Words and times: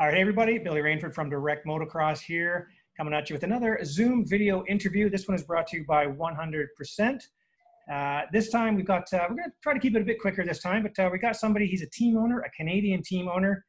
All 0.00 0.06
right, 0.06 0.16
everybody, 0.16 0.58
Billy 0.58 0.80
Rainford 0.80 1.12
from 1.12 1.28
Direct 1.28 1.66
Motocross 1.66 2.20
here, 2.20 2.68
coming 2.96 3.12
at 3.12 3.28
you 3.28 3.34
with 3.34 3.42
another 3.42 3.80
Zoom 3.84 4.24
video 4.24 4.64
interview. 4.66 5.10
This 5.10 5.26
one 5.26 5.34
is 5.34 5.42
brought 5.42 5.66
to 5.66 5.78
you 5.78 5.84
by 5.88 6.06
100%. 6.06 7.20
Uh, 7.92 8.20
this 8.32 8.48
time 8.48 8.76
we've 8.76 8.86
got, 8.86 9.12
uh, 9.12 9.26
we're 9.28 9.34
going 9.34 9.50
to 9.50 9.56
try 9.60 9.74
to 9.74 9.80
keep 9.80 9.96
it 9.96 10.02
a 10.02 10.04
bit 10.04 10.20
quicker 10.20 10.44
this 10.44 10.62
time, 10.62 10.84
but 10.84 10.96
uh, 11.04 11.10
we 11.10 11.18
got 11.18 11.34
somebody, 11.34 11.66
he's 11.66 11.82
a 11.82 11.90
team 11.90 12.16
owner, 12.16 12.38
a 12.42 12.50
Canadian 12.50 13.02
team 13.02 13.28
owner. 13.28 13.64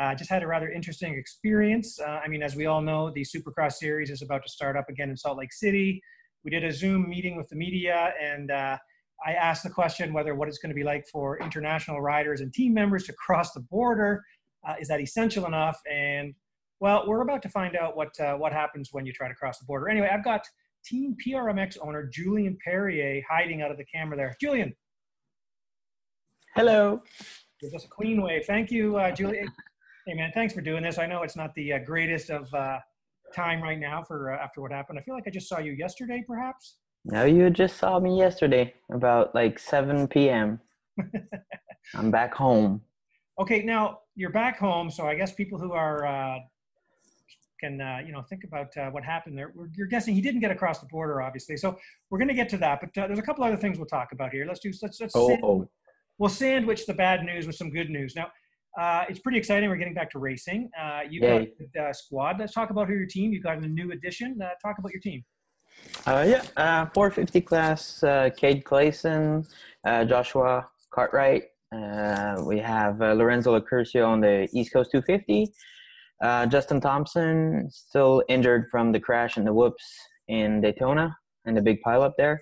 Uh, 0.00 0.14
just 0.14 0.30
had 0.30 0.42
a 0.42 0.46
rather 0.46 0.70
interesting 0.70 1.16
experience. 1.16 2.00
Uh, 2.00 2.18
I 2.24 2.28
mean, 2.28 2.42
as 2.42 2.56
we 2.56 2.64
all 2.64 2.80
know, 2.80 3.10
the 3.10 3.22
Supercross 3.22 3.74
series 3.74 4.08
is 4.08 4.22
about 4.22 4.42
to 4.44 4.48
start 4.48 4.78
up 4.78 4.88
again 4.88 5.10
in 5.10 5.18
Salt 5.18 5.36
Lake 5.36 5.52
City. 5.52 6.00
We 6.44 6.50
did 6.50 6.64
a 6.64 6.72
Zoom 6.72 7.10
meeting 7.10 7.36
with 7.36 7.50
the 7.50 7.56
media, 7.56 8.14
and 8.18 8.50
uh, 8.50 8.78
I 9.26 9.32
asked 9.34 9.64
the 9.64 9.70
question 9.70 10.14
whether 10.14 10.34
what 10.34 10.48
it's 10.48 10.56
going 10.56 10.70
to 10.70 10.74
be 10.74 10.82
like 10.82 11.06
for 11.12 11.38
international 11.40 12.00
riders 12.00 12.40
and 12.40 12.54
team 12.54 12.72
members 12.72 13.04
to 13.04 13.12
cross 13.12 13.52
the 13.52 13.60
border. 13.60 14.24
Uh, 14.66 14.74
is 14.80 14.88
that 14.88 15.00
essential 15.00 15.46
enough? 15.46 15.80
And 15.90 16.34
well, 16.80 17.04
we're 17.06 17.22
about 17.22 17.42
to 17.42 17.48
find 17.48 17.76
out 17.76 17.96
what 17.96 18.18
uh, 18.20 18.34
what 18.34 18.52
happens 18.52 18.90
when 18.92 19.06
you 19.06 19.12
try 19.12 19.28
to 19.28 19.34
cross 19.34 19.58
the 19.58 19.64
border. 19.64 19.88
Anyway, 19.88 20.08
I've 20.12 20.24
got 20.24 20.46
Team 20.84 21.16
PRMX 21.24 21.78
owner 21.80 22.08
Julian 22.12 22.56
Perrier 22.64 23.22
hiding 23.28 23.62
out 23.62 23.70
of 23.70 23.78
the 23.78 23.84
camera 23.84 24.16
there. 24.16 24.36
Julian. 24.40 24.74
Hello. 26.54 27.02
Give 27.60 27.72
us 27.74 27.84
a 27.84 27.88
clean 27.88 28.22
wave. 28.22 28.44
Thank 28.46 28.70
you, 28.70 28.96
uh, 28.96 29.10
Julien. 29.10 29.50
hey 30.06 30.14
man, 30.14 30.30
thanks 30.34 30.52
for 30.52 30.60
doing 30.60 30.82
this. 30.82 30.98
I 30.98 31.06
know 31.06 31.22
it's 31.22 31.36
not 31.36 31.54
the 31.54 31.74
uh, 31.74 31.78
greatest 31.78 32.30
of 32.30 32.52
uh, 32.52 32.78
time 33.34 33.62
right 33.62 33.78
now 33.78 34.02
for 34.02 34.32
uh, 34.32 34.42
after 34.42 34.60
what 34.60 34.70
happened. 34.70 34.98
I 34.98 35.02
feel 35.02 35.14
like 35.14 35.24
I 35.26 35.30
just 35.30 35.48
saw 35.48 35.58
you 35.58 35.72
yesterday, 35.72 36.22
perhaps. 36.26 36.76
No, 37.04 37.24
you 37.24 37.50
just 37.50 37.76
saw 37.76 37.98
me 37.98 38.18
yesterday 38.18 38.74
about 38.92 39.34
like 39.34 39.58
7 39.58 40.08
p.m. 40.08 40.60
I'm 41.94 42.10
back 42.10 42.34
home. 42.34 42.82
Okay, 43.38 43.62
now 43.62 43.98
you're 44.16 44.30
back 44.30 44.58
home, 44.58 44.90
so 44.90 45.06
I 45.06 45.14
guess 45.14 45.32
people 45.32 45.58
who 45.58 45.72
are 45.72 46.06
uh, 46.06 46.38
can 47.60 47.80
uh, 47.80 48.00
you 48.04 48.12
know 48.12 48.22
think 48.22 48.44
about 48.44 48.76
uh, 48.76 48.90
what 48.90 49.04
happened 49.04 49.36
there. 49.36 49.52
You're 49.76 49.86
guessing 49.86 50.14
he 50.14 50.20
didn't 50.20 50.40
get 50.40 50.50
across 50.50 50.80
the 50.80 50.86
border, 50.86 51.22
obviously. 51.22 51.56
So 51.56 51.78
we're 52.10 52.18
going 52.18 52.28
to 52.28 52.34
get 52.34 52.48
to 52.50 52.58
that, 52.58 52.80
but 52.80 53.02
uh, 53.02 53.06
there's 53.06 53.18
a 53.18 53.22
couple 53.22 53.44
other 53.44 53.56
things 53.56 53.78
we'll 53.78 53.86
talk 53.86 54.12
about 54.12 54.32
here. 54.32 54.46
Let's 54.46 54.60
do 54.60 54.72
let's 54.82 55.00
let's 55.00 55.14
Oh, 55.16 55.28
sand- 55.28 55.40
oh. 55.44 55.68
we'll 56.18 56.30
sandwich 56.30 56.86
the 56.86 56.94
bad 56.94 57.24
news 57.24 57.46
with 57.46 57.56
some 57.56 57.70
good 57.70 57.90
news. 57.90 58.14
Now 58.16 58.28
uh, 58.78 59.04
it's 59.08 59.18
pretty 59.20 59.38
exciting. 59.38 59.68
We're 59.68 59.76
getting 59.76 59.94
back 59.94 60.10
to 60.12 60.18
racing. 60.18 60.70
Uh, 60.80 61.00
you 61.08 61.20
got 61.20 61.42
Yay. 61.42 61.52
a 61.76 61.82
uh, 61.82 61.92
squad. 61.92 62.38
Let's 62.38 62.52
talk 62.52 62.70
about 62.70 62.88
who 62.88 62.94
your 62.94 63.06
team. 63.06 63.32
You've 63.32 63.44
got 63.44 63.58
a 63.58 63.66
new 63.66 63.92
addition. 63.92 64.40
Uh, 64.42 64.50
talk 64.62 64.78
about 64.78 64.92
your 64.92 65.00
team. 65.00 65.24
Uh, 66.06 66.24
yeah, 66.26 66.42
uh, 66.56 66.86
450 66.94 67.40
class, 67.40 68.02
uh, 68.04 68.30
Cade 68.36 68.64
Clason, 68.64 69.44
uh, 69.84 70.04
Joshua 70.04 70.68
Cartwright. 70.92 71.44
Uh, 71.74 72.42
we 72.44 72.58
have 72.58 73.00
uh, 73.02 73.12
Lorenzo 73.12 73.58
Locurcio 73.58 74.06
on 74.06 74.20
the 74.20 74.48
East 74.52 74.72
Coast 74.72 74.90
250. 74.92 75.52
Uh, 76.22 76.46
Justin 76.46 76.80
Thompson, 76.80 77.68
still 77.70 78.22
injured 78.28 78.68
from 78.70 78.92
the 78.92 79.00
crash 79.00 79.36
and 79.36 79.46
the 79.46 79.52
whoops 79.52 79.84
in 80.28 80.60
Daytona 80.60 81.16
and 81.44 81.56
the 81.56 81.60
big 81.60 81.80
pile 81.82 82.02
up 82.02 82.14
there. 82.16 82.40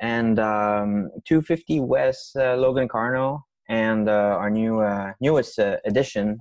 And 0.00 0.38
um, 0.38 1.10
250 1.26 1.80
West, 1.80 2.34
uh, 2.36 2.56
Logan 2.56 2.88
Karnow, 2.88 3.40
and 3.68 4.08
uh, 4.08 4.36
our 4.40 4.50
new 4.50 4.80
uh, 4.80 5.12
newest 5.20 5.58
uh, 5.58 5.76
addition 5.84 6.38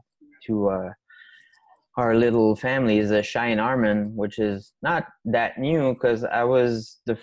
to 0.48 0.70
uh, 0.70 0.90
our 1.98 2.16
little 2.16 2.56
family 2.56 2.98
is 2.98 3.12
a 3.12 3.22
Cheyenne 3.22 3.60
Harmon, 3.60 4.16
which 4.16 4.40
is 4.40 4.73
not 4.82 5.06
that 5.26 5.60
new 5.60 5.94
because 5.94 6.23
I 6.23 6.44
was 6.44 7.02
the 7.06 7.18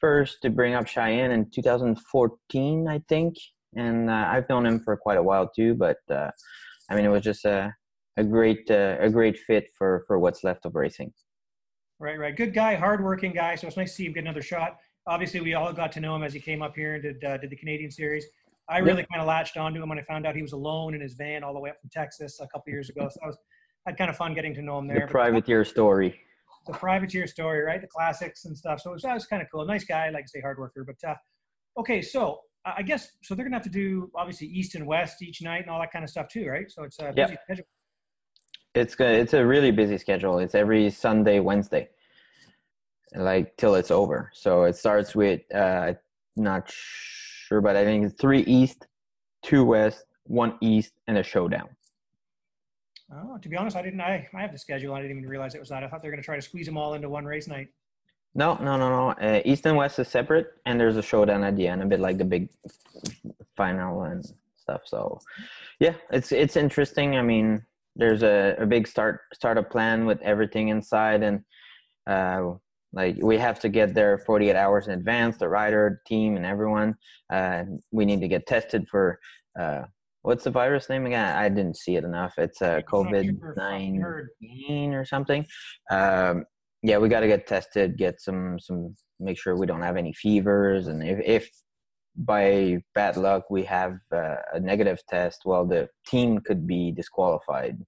first 0.00 0.38
to 0.42 0.50
bring 0.50 0.74
up 0.74 0.86
Cheyenne 0.86 1.32
in 1.32 1.50
2014, 1.50 2.88
I 2.88 3.02
think, 3.08 3.34
and 3.76 4.10
uh, 4.10 4.28
I've 4.30 4.48
known 4.48 4.66
him 4.66 4.80
for 4.80 4.96
quite 4.96 5.18
a 5.18 5.22
while 5.22 5.48
too. 5.48 5.74
But 5.74 5.98
uh, 6.10 6.30
I 6.90 6.94
mean, 6.96 7.04
it 7.04 7.08
was 7.08 7.22
just 7.22 7.44
a 7.44 7.74
a 8.16 8.24
great 8.24 8.70
uh, 8.70 8.96
a 9.00 9.10
great 9.10 9.38
fit 9.38 9.66
for 9.76 10.04
for 10.06 10.18
what's 10.18 10.44
left 10.44 10.64
of 10.66 10.74
racing. 10.74 11.12
Right, 12.00 12.18
right. 12.18 12.36
Good 12.36 12.52
guy, 12.54 12.74
hardworking 12.74 13.32
guy. 13.32 13.54
So 13.54 13.66
it's 13.68 13.76
nice 13.76 13.90
to 13.90 13.96
see 13.96 14.06
him 14.06 14.12
get 14.12 14.24
another 14.24 14.42
shot. 14.42 14.78
Obviously, 15.06 15.40
we 15.40 15.54
all 15.54 15.72
got 15.72 15.92
to 15.92 16.00
know 16.00 16.16
him 16.16 16.22
as 16.22 16.32
he 16.32 16.40
came 16.40 16.60
up 16.62 16.74
here 16.74 16.94
and 16.94 17.02
did 17.02 17.24
uh, 17.24 17.36
did 17.38 17.50
the 17.50 17.56
Canadian 17.56 17.90
series. 17.90 18.26
I 18.68 18.78
Yep. 18.78 18.86
really 18.86 19.06
kind 19.12 19.20
of 19.20 19.26
latched 19.26 19.56
onto 19.58 19.82
him 19.82 19.88
when 19.90 19.98
I 19.98 20.02
found 20.02 20.26
out 20.26 20.34
he 20.34 20.40
was 20.42 20.52
alone 20.52 20.94
in 20.94 21.00
his 21.02 21.14
van 21.14 21.44
all 21.44 21.52
the 21.52 21.60
way 21.60 21.68
up 21.70 21.78
from 21.80 21.90
Texas 21.90 22.40
a 22.40 22.46
couple 22.48 22.72
years 22.72 22.88
ago. 22.88 23.08
So 23.10 23.20
I 23.22 23.26
was 23.26 23.36
had 23.86 23.98
kind 23.98 24.08
of 24.08 24.16
fun 24.16 24.32
getting 24.32 24.54
to 24.54 24.62
know 24.62 24.78
him 24.78 24.88
there. 24.88 25.00
The 25.06 25.12
privateer 25.12 25.64
story. 25.66 26.18
the 26.66 26.72
privateer 26.72 27.26
story, 27.26 27.60
right? 27.62 27.80
The 27.82 27.86
classics 27.86 28.46
and 28.46 28.56
stuff. 28.56 28.80
So 28.80 28.90
it 28.90 28.94
was, 28.94 29.02
that 29.02 29.12
was 29.12 29.26
kind 29.26 29.42
of 29.42 29.48
cool. 29.52 29.66
Nice 29.66 29.84
guy, 29.84 30.08
like 30.08 30.24
I 30.24 30.26
say, 30.26 30.40
hard 30.40 30.58
worker. 30.58 30.82
But 30.86 31.08
uh, 31.10 31.14
okay, 31.78 32.00
so 32.00 32.40
I 32.64 32.82
guess 32.82 33.10
so 33.22 33.34
they're 33.34 33.44
gonna 33.44 33.56
have 33.56 33.64
to 33.64 33.68
do 33.70 34.10
obviously 34.14 34.46
east 34.48 34.74
and 34.74 34.86
west 34.86 35.22
each 35.22 35.42
night 35.42 35.62
and 35.62 35.70
all 35.70 35.80
that 35.80 35.92
kind 35.92 36.02
of 36.02 36.10
stuff 36.10 36.28
too, 36.28 36.46
right? 36.48 36.70
So 36.70 36.84
it's 36.84 36.98
a 36.98 37.12
Yep. 37.14 37.28
busy 37.28 37.38
schedule. 37.44 37.66
It's 38.74 38.94
good. 38.94 39.14
It's 39.16 39.34
a 39.34 39.44
really 39.44 39.70
busy 39.70 39.98
schedule. 39.98 40.38
It's 40.38 40.54
every 40.54 40.90
Sunday, 40.90 41.40
Wednesday, 41.40 41.90
like 43.14 43.56
till 43.56 43.74
it's 43.74 43.90
over. 43.90 44.30
So 44.34 44.64
it 44.64 44.76
starts 44.76 45.14
with 45.14 45.42
uh, 45.54 45.94
not 46.36 46.64
sure, 46.66 47.60
but 47.60 47.76
I 47.76 47.84
think 47.84 48.04
it's 48.06 48.20
three 48.20 48.40
east, 48.40 48.86
two 49.44 49.64
west, 49.64 50.04
one 50.24 50.56
east, 50.60 50.92
and 51.06 51.18
a 51.18 51.22
showdown. 51.22 51.68
Oh, 53.12 53.36
to 53.38 53.48
be 53.48 53.56
honest, 53.56 53.76
I 53.76 53.82
didn't. 53.82 54.00
I, 54.00 54.26
I 54.34 54.40
have 54.40 54.52
the 54.52 54.58
schedule. 54.58 54.94
I 54.94 55.02
didn't 55.02 55.18
even 55.18 55.28
realize 55.28 55.54
it 55.54 55.60
was 55.60 55.68
that. 55.68 55.84
I 55.84 55.88
thought 55.88 56.02
they 56.02 56.08
were 56.08 56.12
gonna 56.12 56.22
try 56.22 56.36
to 56.36 56.42
squeeze 56.42 56.66
them 56.66 56.78
all 56.78 56.94
into 56.94 57.08
one 57.08 57.26
race 57.26 57.46
night. 57.46 57.68
No, 58.34 58.56
no, 58.56 58.76
no, 58.76 58.88
no. 58.88 59.10
Uh, 59.10 59.40
east 59.44 59.64
and 59.66 59.76
west 59.76 59.98
is 59.98 60.08
separate, 60.08 60.48
and 60.66 60.78
there's 60.80 60.96
a 60.96 61.02
showdown 61.02 61.44
at 61.44 61.56
the 61.56 61.68
end, 61.68 61.82
a 61.82 61.86
bit 61.86 62.00
like 62.00 62.18
the 62.18 62.24
big 62.24 62.48
final 63.56 64.02
and 64.02 64.24
stuff. 64.56 64.82
So, 64.86 65.20
yeah, 65.78 65.94
it's 66.10 66.32
it's 66.32 66.56
interesting. 66.56 67.16
I 67.16 67.22
mean, 67.22 67.62
there's 67.94 68.22
a, 68.22 68.56
a 68.58 68.66
big 68.66 68.88
start 68.88 69.20
startup 69.32 69.70
plan 69.70 70.04
with 70.04 70.20
everything 70.22 70.68
inside, 70.68 71.22
and 71.22 71.42
uh, 72.08 72.54
like 72.92 73.16
we 73.22 73.38
have 73.38 73.60
to 73.60 73.68
get 73.68 73.94
there 73.94 74.18
48 74.18 74.56
hours 74.56 74.88
in 74.88 74.94
advance. 74.94 75.36
The 75.36 75.48
rider, 75.48 76.02
team, 76.06 76.36
and 76.36 76.44
everyone. 76.46 76.96
Uh, 77.32 77.64
we 77.92 78.04
need 78.04 78.20
to 78.20 78.28
get 78.28 78.46
tested 78.46 78.86
for. 78.90 79.18
Uh, 79.58 79.82
What's 80.22 80.44
the 80.44 80.50
virus 80.50 80.88
name 80.88 81.04
again? 81.04 81.36
I 81.36 81.50
didn't 81.50 81.76
see 81.76 81.96
it 81.96 82.04
enough. 82.04 82.32
It's 82.38 82.62
uh, 82.62 82.76
It's 82.78 82.90
not 82.90 83.04
COVID 83.06 83.26
super 83.26 83.54
fucking 83.54 84.00
heard. 84.00 84.30
nineteen 84.40 84.94
or 84.94 85.04
something. 85.04 85.44
Um, 85.90 86.46
yeah, 86.84 86.98
we 86.98 87.08
got 87.08 87.20
to 87.20 87.26
get 87.26 87.46
tested, 87.46 87.96
get 87.96 88.20
some 88.20 88.58
some, 88.60 88.94
make 89.18 89.38
sure 89.38 89.56
we 89.56 89.66
don't 89.66 89.80
have 89.80 89.96
any 89.96 90.12
fevers, 90.12 90.86
and 90.86 91.02
if 91.02 91.18
if 91.24 91.50
by 92.14 92.78
bad 92.94 93.16
luck 93.16 93.44
we 93.50 93.64
have 93.64 93.96
uh, 94.14 94.36
a 94.52 94.60
negative 94.60 95.00
test, 95.08 95.40
well, 95.46 95.64
the 95.64 95.88
team 96.06 96.38
could 96.40 96.66
be 96.66 96.92
disqualified 96.92 97.78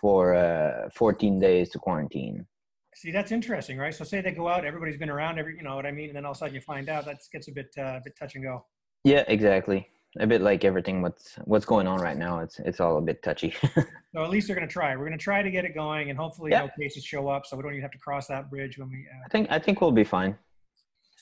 for 0.00 0.34
uh, 0.34 0.88
14 0.94 1.40
days 1.40 1.70
to 1.70 1.78
quarantine. 1.78 2.46
See, 2.94 3.10
that's 3.10 3.32
interesting, 3.32 3.76
right? 3.76 3.94
So 3.94 4.04
say 4.04 4.20
they 4.20 4.30
go 4.30 4.48
out, 4.48 4.64
everybody's 4.64 4.96
been 4.96 5.10
around, 5.10 5.40
every 5.40 5.56
you 5.56 5.64
know 5.64 5.74
what 5.74 5.84
I 5.84 5.90
mean, 5.90 6.10
and 6.10 6.16
then 6.16 6.24
all 6.24 6.30
of 6.30 6.36
a 6.36 6.38
sudden 6.38 6.54
you 6.54 6.60
find 6.60 6.88
out 6.88 7.04
that 7.06 7.18
gets 7.32 7.48
a 7.48 7.52
bit 7.52 7.70
uh, 7.76 7.98
a 7.98 8.00
bit 8.04 8.14
touch 8.16 8.36
and 8.36 8.44
go. 8.44 8.64
Yeah, 9.02 9.24
exactly. 9.26 9.90
A 10.18 10.26
bit 10.26 10.40
like 10.40 10.64
everything 10.64 11.02
what's 11.02 11.36
what's 11.44 11.66
going 11.66 11.86
on 11.86 12.00
right 12.00 12.16
now. 12.16 12.40
It's 12.40 12.58
it's 12.60 12.80
all 12.80 12.98
a 12.98 13.02
bit 13.02 13.22
touchy. 13.22 13.54
So 14.14 14.24
at 14.24 14.30
least 14.30 14.46
they're 14.46 14.56
going 14.56 14.66
to 14.66 14.72
try. 14.72 14.96
We're 14.96 15.06
going 15.06 15.18
to 15.18 15.22
try 15.22 15.42
to 15.42 15.50
get 15.50 15.66
it 15.66 15.74
going, 15.74 16.08
and 16.08 16.18
hopefully 16.18 16.50
Yeah. 16.50 16.60
no 16.60 16.70
cases 16.80 17.04
show 17.04 17.28
up, 17.28 17.44
so 17.44 17.56
we 17.58 17.62
don't 17.62 17.72
even 17.72 17.82
have 17.82 17.90
to 17.90 17.98
cross 17.98 18.26
that 18.28 18.48
bridge 18.48 18.78
when 18.78 18.88
we. 18.88 19.06
Uh... 19.06 19.22
I 19.24 19.28
think 19.28 19.48
I 19.50 19.58
think 19.58 19.82
we'll 19.82 19.92
be 19.92 20.02
fine. 20.02 20.34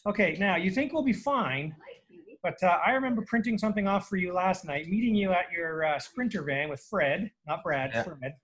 Okay, 0.06 0.36
now 0.38 0.54
you 0.54 0.70
think 0.70 0.92
we'll 0.92 1.02
be 1.02 1.12
fine, 1.12 1.74
but 2.44 2.62
uh, 2.62 2.78
I 2.86 2.92
remember 2.92 3.22
printing 3.26 3.58
something 3.58 3.88
off 3.88 4.08
for 4.08 4.16
you 4.16 4.32
last 4.32 4.64
night, 4.64 4.88
meeting 4.88 5.16
you 5.16 5.32
at 5.32 5.50
your 5.52 5.84
uh, 5.84 5.98
Sprinter 5.98 6.44
van 6.44 6.68
with 6.68 6.80
Fred, 6.88 7.28
not 7.48 7.64
Brad, 7.64 7.90
Yeah. 7.92 8.04
Fred, 8.04 8.34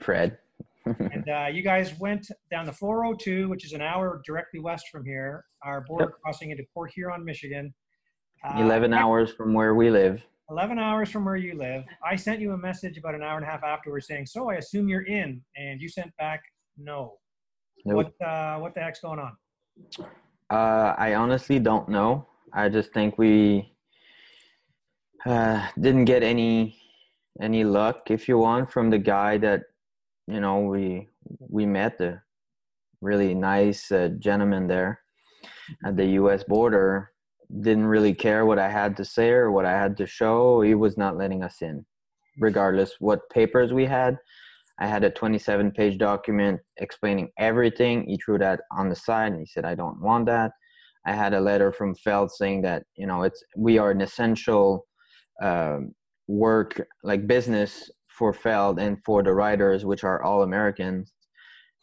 Fred. 0.00 0.38
and 0.86 1.28
uh, 1.28 1.48
you 1.52 1.62
guys 1.62 1.98
went 1.98 2.30
down 2.50 2.64
the 2.64 2.72
402, 2.72 3.48
which 3.48 3.64
is 3.64 3.72
an 3.72 3.82
hour 3.82 4.22
directly 4.24 4.60
west 4.60 4.86
from 4.88 5.04
here, 5.04 5.44
our 5.64 5.80
border 5.82 6.14
crossing 6.22 6.52
into 6.52 6.62
Port 6.72 6.92
Huron, 6.94 7.24
Michigan. 7.24 7.74
Uh, 8.42 8.62
11 8.62 8.92
hours 8.92 9.32
from 9.32 9.52
where 9.52 9.74
we 9.74 9.90
live. 9.90 10.22
11 10.50 10.78
hours 10.78 11.10
from 11.10 11.24
where 11.24 11.36
you 11.36 11.54
live. 11.54 11.84
I 12.04 12.16
sent 12.16 12.40
you 12.40 12.52
a 12.52 12.58
message 12.58 12.98
about 12.98 13.14
an 13.14 13.22
hour 13.22 13.36
and 13.36 13.44
a 13.44 13.48
half 13.48 13.62
afterwards 13.62 14.06
saying, 14.06 14.26
"So 14.26 14.50
I 14.50 14.54
assume 14.54 14.88
you're 14.88 15.06
in," 15.06 15.42
and 15.56 15.80
you 15.80 15.88
sent 15.88 16.16
back, 16.16 16.42
"No." 16.76 17.18
Nope. 17.84 18.12
What 18.18 18.26
uh, 18.26 18.58
what 18.58 18.74
the 18.74 18.80
heck's 18.80 19.00
going 19.00 19.20
on? 19.20 19.36
Uh, 20.50 20.94
I 20.98 21.14
honestly 21.14 21.58
don't 21.58 21.88
know. 21.88 22.26
I 22.52 22.68
just 22.68 22.92
think 22.92 23.16
we 23.16 23.72
uh, 25.24 25.66
didn't 25.80 26.06
get 26.06 26.22
any 26.22 26.76
any 27.40 27.64
luck, 27.64 28.10
if 28.10 28.28
you 28.28 28.38
want, 28.38 28.70
from 28.70 28.90
the 28.90 28.98
guy 28.98 29.38
that 29.38 29.62
you 30.26 30.40
know 30.40 30.60
we 30.60 31.08
we 31.38 31.64
met 31.64 31.98
the 31.98 32.20
really 33.00 33.34
nice 33.34 33.90
uh, 33.92 34.08
gentleman 34.18 34.66
there 34.66 35.00
at 35.84 35.96
the 35.96 36.06
U.S. 36.20 36.44
border. 36.44 37.09
Didn't 37.60 37.86
really 37.86 38.14
care 38.14 38.46
what 38.46 38.58
I 38.58 38.70
had 38.70 38.96
to 38.98 39.04
say 39.04 39.30
or 39.30 39.50
what 39.50 39.66
I 39.66 39.72
had 39.72 39.96
to 39.98 40.06
show. 40.06 40.60
He 40.60 40.74
was 40.74 40.96
not 40.96 41.16
letting 41.16 41.42
us 41.42 41.62
in, 41.62 41.84
regardless 42.38 42.94
what 43.00 43.28
papers 43.30 43.72
we 43.72 43.86
had. 43.86 44.16
I 44.80 44.86
had 44.86 45.04
a 45.04 45.10
27 45.10 45.72
page 45.72 45.98
document 45.98 46.60
explaining 46.78 47.30
everything. 47.38 48.06
He 48.08 48.16
threw 48.16 48.38
that 48.38 48.60
on 48.72 48.88
the 48.88 48.96
side 48.96 49.32
and 49.32 49.40
he 49.40 49.46
said, 49.46 49.64
I 49.64 49.74
don't 49.74 50.00
want 50.00 50.26
that. 50.26 50.52
I 51.06 51.12
had 51.12 51.34
a 51.34 51.40
letter 51.40 51.72
from 51.72 51.94
Feld 51.94 52.30
saying 52.30 52.62
that, 52.62 52.84
you 52.96 53.06
know, 53.06 53.22
it's, 53.22 53.42
we 53.56 53.78
are 53.78 53.90
an 53.90 54.00
essential 54.00 54.86
um, 55.42 55.94
work, 56.28 56.80
like 57.02 57.26
business 57.26 57.90
for 58.08 58.32
Feld 58.32 58.78
and 58.78 58.98
for 59.04 59.22
the 59.22 59.32
riders, 59.32 59.84
which 59.84 60.04
are 60.04 60.22
all 60.22 60.42
Americans. 60.42 61.12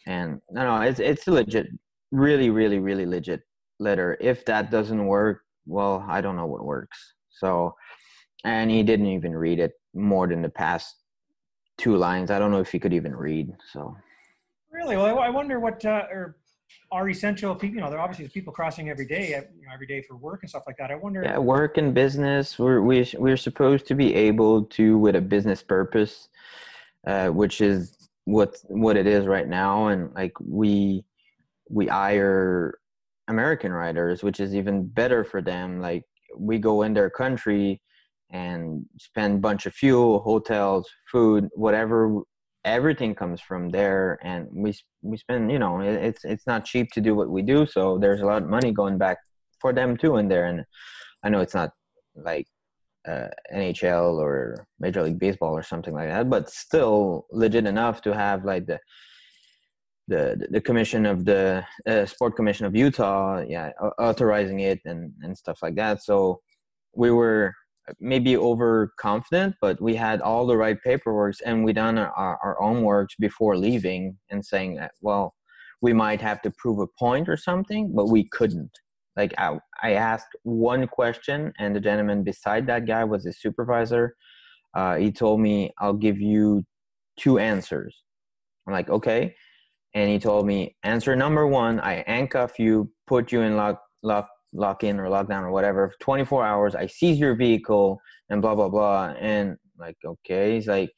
And 0.08 0.40
no, 0.52 0.64
no, 0.64 0.82
it's 0.82 1.00
it's 1.00 1.28
a 1.28 1.32
legit, 1.32 1.68
really, 2.12 2.50
really, 2.50 2.80
really 2.80 3.06
legit 3.06 3.42
letter. 3.80 4.18
If 4.22 4.46
that 4.46 4.72
doesn't 4.72 5.06
work, 5.06 5.42
well, 5.68 6.06
I 6.08 6.22
don't 6.22 6.36
know 6.36 6.46
what 6.46 6.66
works. 6.66 7.14
So, 7.30 7.76
and 8.44 8.72
he 8.72 8.84
didn't 8.84 9.08
even 9.08 9.36
read 9.36 9.60
it 9.60 9.74
more 9.94 10.28
than 10.28 10.42
the 10.42 10.50
past 10.50 10.96
two 11.78 11.98
lines. 11.98 12.32
I 12.32 12.40
don't 12.40 12.52
know 12.52 12.60
if 12.60 12.72
he 12.72 12.80
could 12.80 12.94
even 12.94 13.16
read. 13.16 13.54
So, 13.72 13.96
really, 14.72 14.96
well, 14.96 15.20
I 15.20 15.30
wonder 15.30 15.60
what 15.60 15.86
uh, 15.86 16.06
or 16.12 16.38
are 16.92 17.10
essential 17.10 17.54
people. 17.56 17.76
You 17.76 17.82
know, 17.82 17.90
there 17.90 18.00
obviously 18.00 18.26
is 18.26 18.32
people 18.32 18.54
crossing 18.54 18.90
every 18.90 19.06
day, 19.06 19.30
you 19.30 19.66
know, 19.66 19.74
every 19.74 19.88
day 19.88 20.02
for 20.02 20.16
work 20.16 20.42
and 20.44 20.50
stuff 20.50 20.64
like 20.66 20.78
that. 20.78 20.92
I 20.92 20.96
wonder. 20.96 21.22
Yeah, 21.24 21.38
work 21.38 21.78
and 21.78 21.94
business. 21.94 22.58
We're 22.58 22.82
we 22.82 23.08
we're 23.18 23.38
supposed 23.38 23.88
to 23.88 23.96
be 23.96 24.14
able 24.16 24.64
to 24.64 24.98
with 24.98 25.16
a 25.16 25.22
business 25.22 25.62
purpose, 25.62 26.30
uh, 27.06 27.28
which 27.28 27.62
is 27.62 28.10
what 28.26 28.58
what 28.68 28.98
it 28.98 29.08
is 29.08 29.26
right 29.26 29.48
now, 29.48 29.88
and 29.88 30.14
like 30.16 30.34
we 30.40 31.04
we 31.70 31.88
hire 31.88 32.80
American 33.28 33.74
riders, 33.74 34.24
which 34.24 34.40
is 34.40 34.56
even 34.56 34.88
better 34.88 35.24
for 35.24 35.42
them. 35.42 35.80
Like 35.82 36.04
we 36.38 36.58
go 36.58 36.84
in 36.84 36.94
their 36.94 37.10
country 37.10 37.82
and 38.32 38.86
spend 39.00 39.42
bunch 39.42 39.66
of 39.66 39.74
fuel, 39.74 40.20
hotels, 40.20 40.90
food, 41.12 41.48
whatever 41.56 42.22
everything 42.66 43.16
comes 43.16 43.40
from 43.42 43.70
there. 43.70 44.20
And 44.24 44.48
we 44.52 44.74
we 45.02 45.18
spend 45.18 45.52
you 45.52 45.60
know 45.60 45.80
it's 45.82 46.26
it's 46.26 46.48
not 46.48 46.66
cheap 46.66 46.92
to 46.92 47.02
do 47.02 47.16
what 47.16 47.30
we 47.30 47.42
do. 47.42 47.66
So 47.66 47.98
there's 47.98 48.22
a 48.22 48.26
lot 48.26 48.44
of 48.44 48.50
money 48.50 48.72
going 48.72 48.98
back 48.98 49.18
for 49.60 49.74
them 49.74 49.98
too 49.98 50.18
in 50.18 50.28
there. 50.28 50.46
And 50.46 50.66
i 51.24 51.30
know 51.30 51.42
it's 51.42 51.54
not 51.54 51.72
like 52.16 52.48
uh, 53.08 53.28
nhl 53.54 54.20
or 54.20 54.68
major 54.80 55.04
league 55.04 55.20
baseball 55.20 55.56
or 55.56 55.64
something 55.64 55.94
like 55.94 56.10
that 56.10 56.30
but 56.30 56.50
still 56.50 57.26
legit 57.32 57.66
enough 57.66 58.02
to 58.02 58.14
have 58.14 58.44
like 58.44 58.66
the 58.66 58.80
the 60.08 60.48
the 60.52 60.62
commission 60.62 61.06
of 61.06 61.26
the 61.26 61.66
uh, 61.88 62.06
sport 62.06 62.36
commission 62.36 62.66
of 62.66 62.76
utah 62.76 63.44
yeah 63.48 63.72
authorizing 64.00 64.62
it 64.62 64.80
and 64.86 65.12
and 65.22 65.38
stuff 65.38 65.60
like 65.62 65.76
that 65.76 66.02
so 66.02 66.40
we 66.96 67.12
were 67.12 67.54
maybe 68.00 68.36
overconfident, 68.36 69.56
but 69.62 69.82
we 69.82 69.96
had 69.96 70.22
all 70.22 70.46
the 70.46 70.58
right 70.58 70.82
paperwork 70.84 71.36
and 71.46 71.64
we 71.64 71.74
done 71.74 71.98
our, 71.98 72.38
our 72.44 72.62
own 72.62 72.84
works 72.84 73.16
before 73.20 73.58
leaving 73.58 74.18
and 74.30 74.44
saying 74.44 74.76
that, 74.76 74.92
well, 75.02 75.34
we 75.82 75.94
might 75.94 76.22
have 76.22 76.42
to 76.42 76.52
prove 76.58 76.80
a 76.80 76.88
point 77.00 77.30
or 77.30 77.38
something, 77.38 77.94
but 77.96 78.08
we 78.08 78.28
couldn't. 78.30 78.72
Like 79.16 79.34
I, 79.38 79.58
I 79.82 79.94
asked 79.94 80.36
one 80.44 80.88
question 80.88 81.54
and 81.60 81.76
the 81.76 81.80
gentleman 81.80 82.24
beside 82.24 82.68
that 82.68 82.86
guy 82.86 83.04
was 83.04 83.26
a 83.26 83.34
supervisor. 83.34 84.16
Uh, 84.74 84.96
he 84.96 85.12
told 85.12 85.40
me, 85.40 85.72
I'll 85.80 85.94
give 85.94 86.20
you 86.20 86.64
two 87.18 87.40
answers. 87.40 88.04
I'm 88.68 88.74
like, 88.74 88.90
okay. 88.90 89.36
And 89.94 90.10
he 90.10 90.20
told 90.20 90.46
me, 90.46 90.76
answer 90.84 91.16
number 91.16 91.48
one, 91.48 91.80
I 91.80 92.04
handcuff 92.06 92.60
you, 92.60 92.92
put 93.08 93.32
you 93.32 93.42
in 93.42 93.56
lock, 93.56 93.82
lock 94.04 94.28
lock 94.54 94.84
in 94.84 95.00
or 95.00 95.08
lockdown 95.08 95.44
or 95.44 95.52
whatever 95.52 95.94
24 96.02 96.46
hours. 96.46 96.76
I 96.76 96.88
seize 96.88 97.20
your 97.20 97.36
vehicle 97.36 98.00
and 98.30 98.42
blah 98.42 98.56
blah 98.56 98.70
blah. 98.70 99.14
And 99.20 99.58
like 99.78 99.98
okay 100.06 100.56
he's 100.56 100.68
like 100.68 100.92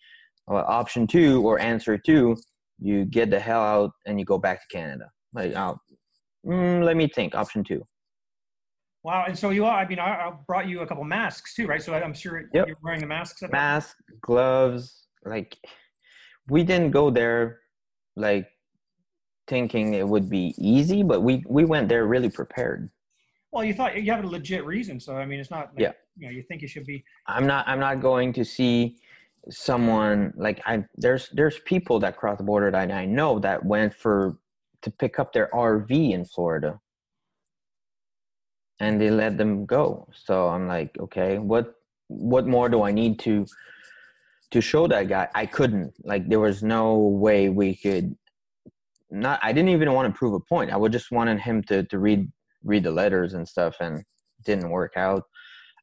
well, 0.47 0.65
option 0.67 1.07
two 1.07 1.45
or 1.45 1.59
answer 1.59 1.97
two 1.97 2.35
you 2.79 3.05
get 3.05 3.29
the 3.29 3.39
hell 3.39 3.61
out 3.61 3.91
and 4.05 4.19
you 4.19 4.25
go 4.25 4.37
back 4.37 4.61
to 4.61 4.77
canada. 4.77 5.09
Like 5.33 5.53
oh, 5.55 5.77
mm, 6.45 6.83
let 6.83 6.95
me 6.95 7.07
think 7.07 7.35
option 7.35 7.63
two. 7.63 7.83
Wow 9.03 9.25
and 9.27 9.37
so 9.37 9.49
you 9.49 9.65
are 9.65 9.79
i 9.79 9.87
mean 9.87 9.99
i, 9.99 10.27
I 10.27 10.33
brought 10.45 10.67
you 10.67 10.81
a 10.81 10.87
couple 10.87 11.03
masks 11.03 11.55
too 11.55 11.67
right? 11.67 11.81
So 11.81 11.93
i'm 11.93 12.13
sure 12.13 12.43
yep. 12.53 12.67
you're 12.67 12.77
wearing 12.83 12.99
the 12.99 13.07
masks 13.07 13.41
mask 13.49 13.95
gloves 14.21 15.07
like 15.25 15.57
we 16.49 16.63
didn't 16.63 16.91
go 16.91 17.09
there 17.09 17.59
like 18.17 18.47
thinking 19.49 19.95
it 19.95 20.07
would 20.07 20.29
be 20.29 20.53
easy 20.57 21.03
but 21.03 21.21
we 21.21 21.43
we 21.47 21.65
went 21.65 21.89
there 21.89 22.05
really 22.05 22.29
prepared 22.29 22.89
well, 23.51 23.63
you 23.63 23.73
thought 23.73 24.01
you 24.01 24.11
have 24.11 24.23
a 24.23 24.27
legit 24.27 24.65
reason, 24.65 24.99
so 24.99 25.15
I 25.15 25.25
mean, 25.25 25.39
it's 25.39 25.49
not. 25.49 25.71
Like, 25.73 25.79
yeah. 25.79 25.91
You 26.17 26.27
know, 26.27 26.33
you 26.33 26.43
think 26.43 26.61
you 26.61 26.67
should 26.67 26.85
be. 26.85 27.03
I'm 27.27 27.47
not. 27.47 27.67
I'm 27.67 27.79
not 27.79 28.01
going 28.01 28.31
to 28.33 28.45
see 28.45 28.97
someone 29.49 30.33
like 30.35 30.61
I. 30.65 30.85
There's 30.95 31.29
there's 31.29 31.59
people 31.59 31.99
that 31.99 32.15
cross 32.15 32.37
the 32.37 32.43
border 32.43 32.69
that 32.69 32.91
I 32.91 33.05
know 33.05 33.39
that 33.39 33.65
went 33.65 33.93
for 33.93 34.37
to 34.83 34.91
pick 34.91 35.17
up 35.17 35.33
their 35.33 35.49
RV 35.51 36.11
in 36.11 36.25
Florida, 36.25 36.79
and 38.79 39.01
they 39.01 39.09
let 39.09 39.37
them 39.37 39.65
go. 39.65 40.07
So 40.13 40.49
I'm 40.49 40.67
like, 40.67 40.95
okay, 40.99 41.39
what 41.39 41.73
what 42.07 42.45
more 42.45 42.69
do 42.69 42.83
I 42.83 42.91
need 42.91 43.17
to 43.19 43.47
to 44.51 44.61
show 44.61 44.87
that 44.87 45.07
guy? 45.07 45.27
I 45.33 45.47
couldn't. 45.47 45.93
Like, 46.03 46.29
there 46.29 46.39
was 46.39 46.61
no 46.61 46.97
way 46.97 47.49
we 47.49 47.75
could. 47.75 48.15
Not. 49.11 49.39
I 49.41 49.51
didn't 49.51 49.69
even 49.69 49.91
want 49.93 50.13
to 50.13 50.17
prove 50.17 50.33
a 50.33 50.39
point. 50.39 50.71
I 50.71 50.77
would 50.77 50.91
just 50.91 51.11
wanted 51.11 51.39
him 51.39 51.63
to 51.63 51.83
to 51.83 51.99
read 51.99 52.27
read 52.63 52.83
the 52.83 52.91
letters 52.91 53.33
and 53.33 53.47
stuff 53.47 53.75
and 53.79 54.03
didn't 54.45 54.69
work 54.69 54.93
out. 54.95 55.23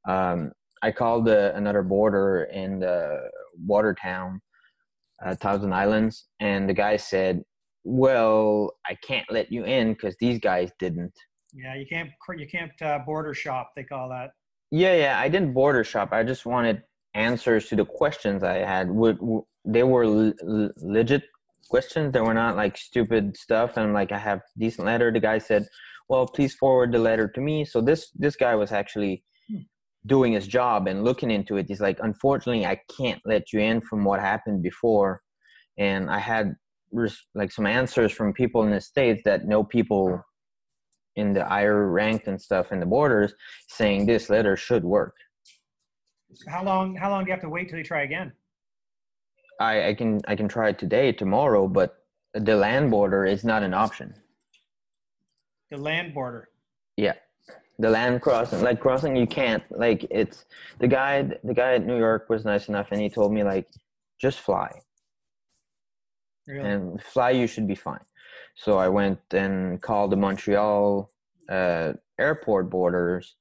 Um, 0.08 0.52
I 0.82 0.92
called 0.92 1.28
uh, 1.28 1.52
another 1.54 1.82
border 1.82 2.48
in 2.52 2.80
the 2.80 3.30
Watertown, 3.58 4.40
uh, 5.24 5.34
Thousand 5.34 5.72
Islands, 5.72 6.26
and 6.40 6.68
the 6.68 6.74
guy 6.74 6.96
said, 6.96 7.42
"Well, 7.84 8.72
I 8.86 8.96
can't 9.06 9.26
let 9.30 9.50
you 9.50 9.64
in 9.64 9.94
because 9.94 10.16
these 10.20 10.38
guys 10.38 10.70
didn't." 10.78 11.12
Yeah, 11.52 11.74
you 11.74 11.86
can't 11.86 12.10
you 12.36 12.46
can't 12.46 12.70
uh, 12.82 13.00
border 13.04 13.34
shop. 13.34 13.72
They 13.74 13.84
call 13.84 14.08
that. 14.10 14.30
Yeah, 14.70 14.94
yeah. 14.94 15.18
I 15.18 15.28
didn't 15.28 15.54
border 15.54 15.84
shop. 15.84 16.12
I 16.12 16.22
just 16.22 16.44
wanted 16.44 16.82
answers 17.14 17.68
to 17.68 17.76
the 17.76 17.84
questions 17.84 18.42
I 18.42 18.58
had. 18.58 18.90
Would 18.90 19.18
they 19.64 19.82
were 19.82 20.32
legit 20.76 21.24
questions? 21.66 22.12
that 22.12 22.24
were 22.24 22.34
not 22.34 22.56
like 22.56 22.76
stupid 22.76 23.36
stuff. 23.36 23.76
And 23.76 23.92
like 23.92 24.12
I 24.12 24.18
have 24.18 24.40
decent 24.58 24.86
letter. 24.86 25.12
The 25.12 25.20
guy 25.20 25.38
said, 25.38 25.66
well 26.08 26.26
please 26.26 26.54
forward 26.54 26.92
the 26.92 26.98
letter 26.98 27.28
to 27.28 27.40
me 27.40 27.64
so 27.64 27.80
this 27.80 28.10
this 28.14 28.36
guy 28.36 28.54
was 28.54 28.72
actually 28.72 29.22
hmm. 29.48 29.58
doing 30.06 30.32
his 30.32 30.46
job 30.46 30.86
and 30.86 31.04
looking 31.04 31.30
into 31.30 31.56
it 31.56 31.66
he's 31.68 31.80
like 31.80 31.98
unfortunately 32.02 32.66
i 32.66 32.78
can't 32.96 33.20
let 33.24 33.52
you 33.52 33.60
in 33.60 33.80
from 33.80 34.04
what 34.04 34.20
happened 34.20 34.62
before 34.62 35.20
and 35.78 36.10
i 36.10 36.18
had 36.18 36.54
like 37.34 37.52
some 37.52 37.66
answers 37.66 38.12
from 38.12 38.32
people 38.32 38.62
in 38.62 38.70
the 38.70 38.80
states 38.80 39.22
that 39.24 39.44
know 39.46 39.62
people 39.62 40.22
in 41.16 41.32
the 41.32 41.44
higher 41.44 41.90
ranked 41.90 42.26
and 42.26 42.40
stuff 42.40 42.72
in 42.72 42.80
the 42.80 42.86
borders 42.86 43.34
saying 43.68 44.06
this 44.06 44.30
letter 44.30 44.56
should 44.56 44.84
work 44.84 45.14
how 46.48 46.62
long 46.62 46.94
how 46.94 47.10
long 47.10 47.24
do 47.24 47.28
you 47.28 47.32
have 47.32 47.42
to 47.42 47.48
wait 47.48 47.68
till 47.68 47.78
you 47.78 47.84
try 47.84 48.02
again 48.02 48.32
i 49.60 49.88
i 49.88 49.94
can 49.94 50.20
i 50.28 50.36
can 50.36 50.48
try 50.48 50.72
today 50.72 51.12
tomorrow 51.12 51.66
but 51.68 52.04
the 52.34 52.56
land 52.56 52.90
border 52.90 53.24
is 53.24 53.44
not 53.44 53.62
an 53.62 53.74
option 53.74 54.14
the 55.70 55.76
land 55.76 56.14
border. 56.14 56.48
Yeah, 56.96 57.14
the 57.78 57.90
land 57.90 58.22
crossing, 58.22 58.62
like 58.62 58.80
crossing, 58.80 59.16
you 59.16 59.26
can't. 59.26 59.62
Like 59.70 60.06
it's 60.10 60.44
the 60.78 60.86
guy. 60.86 61.22
The 61.22 61.54
guy 61.54 61.74
at 61.74 61.86
New 61.86 61.98
York 61.98 62.28
was 62.28 62.44
nice 62.44 62.68
enough, 62.68 62.88
and 62.92 63.00
he 63.00 63.08
told 63.08 63.32
me 63.32 63.42
like, 63.42 63.66
just 64.20 64.40
fly. 64.40 64.70
Really? 66.46 66.68
And 66.68 67.02
fly, 67.02 67.30
you 67.30 67.46
should 67.46 67.66
be 67.66 67.74
fine. 67.74 68.04
So 68.54 68.78
I 68.78 68.88
went 68.88 69.18
and 69.32 69.82
called 69.82 70.12
the 70.12 70.16
Montreal 70.16 71.10
uh, 71.48 71.94
airport 72.18 72.70
borders, 72.70 73.34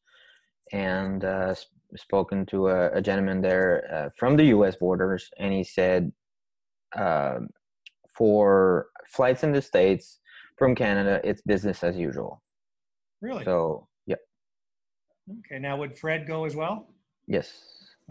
and 0.72 1.24
uh, 1.24 1.54
spoken 1.96 2.46
to 2.48 2.70
a, 2.70 2.92
a 2.98 3.02
gentleman 3.02 3.42
there 3.42 3.88
uh, 3.94 4.10
from 4.18 4.36
the 4.36 4.46
U.S. 4.46 4.76
borders, 4.76 5.30
and 5.38 5.54
he 5.54 5.64
said, 5.64 6.12
uh, 6.96 7.40
for 8.16 8.88
flights 9.08 9.44
in 9.44 9.52
the 9.52 9.62
states, 9.62 10.20
from 10.58 10.74
Canada, 10.76 11.20
it's 11.24 11.42
business 11.42 11.84
as 11.84 11.98
usual. 11.98 12.42
Really? 13.22 13.44
So, 13.44 13.88
yeah. 14.06 14.16
Okay. 15.30 15.60
Now, 15.60 15.78
would 15.78 15.98
Fred 15.98 16.28
go 16.28 16.46
as 16.46 16.56
well? 16.56 16.88
Yes. 17.28 17.52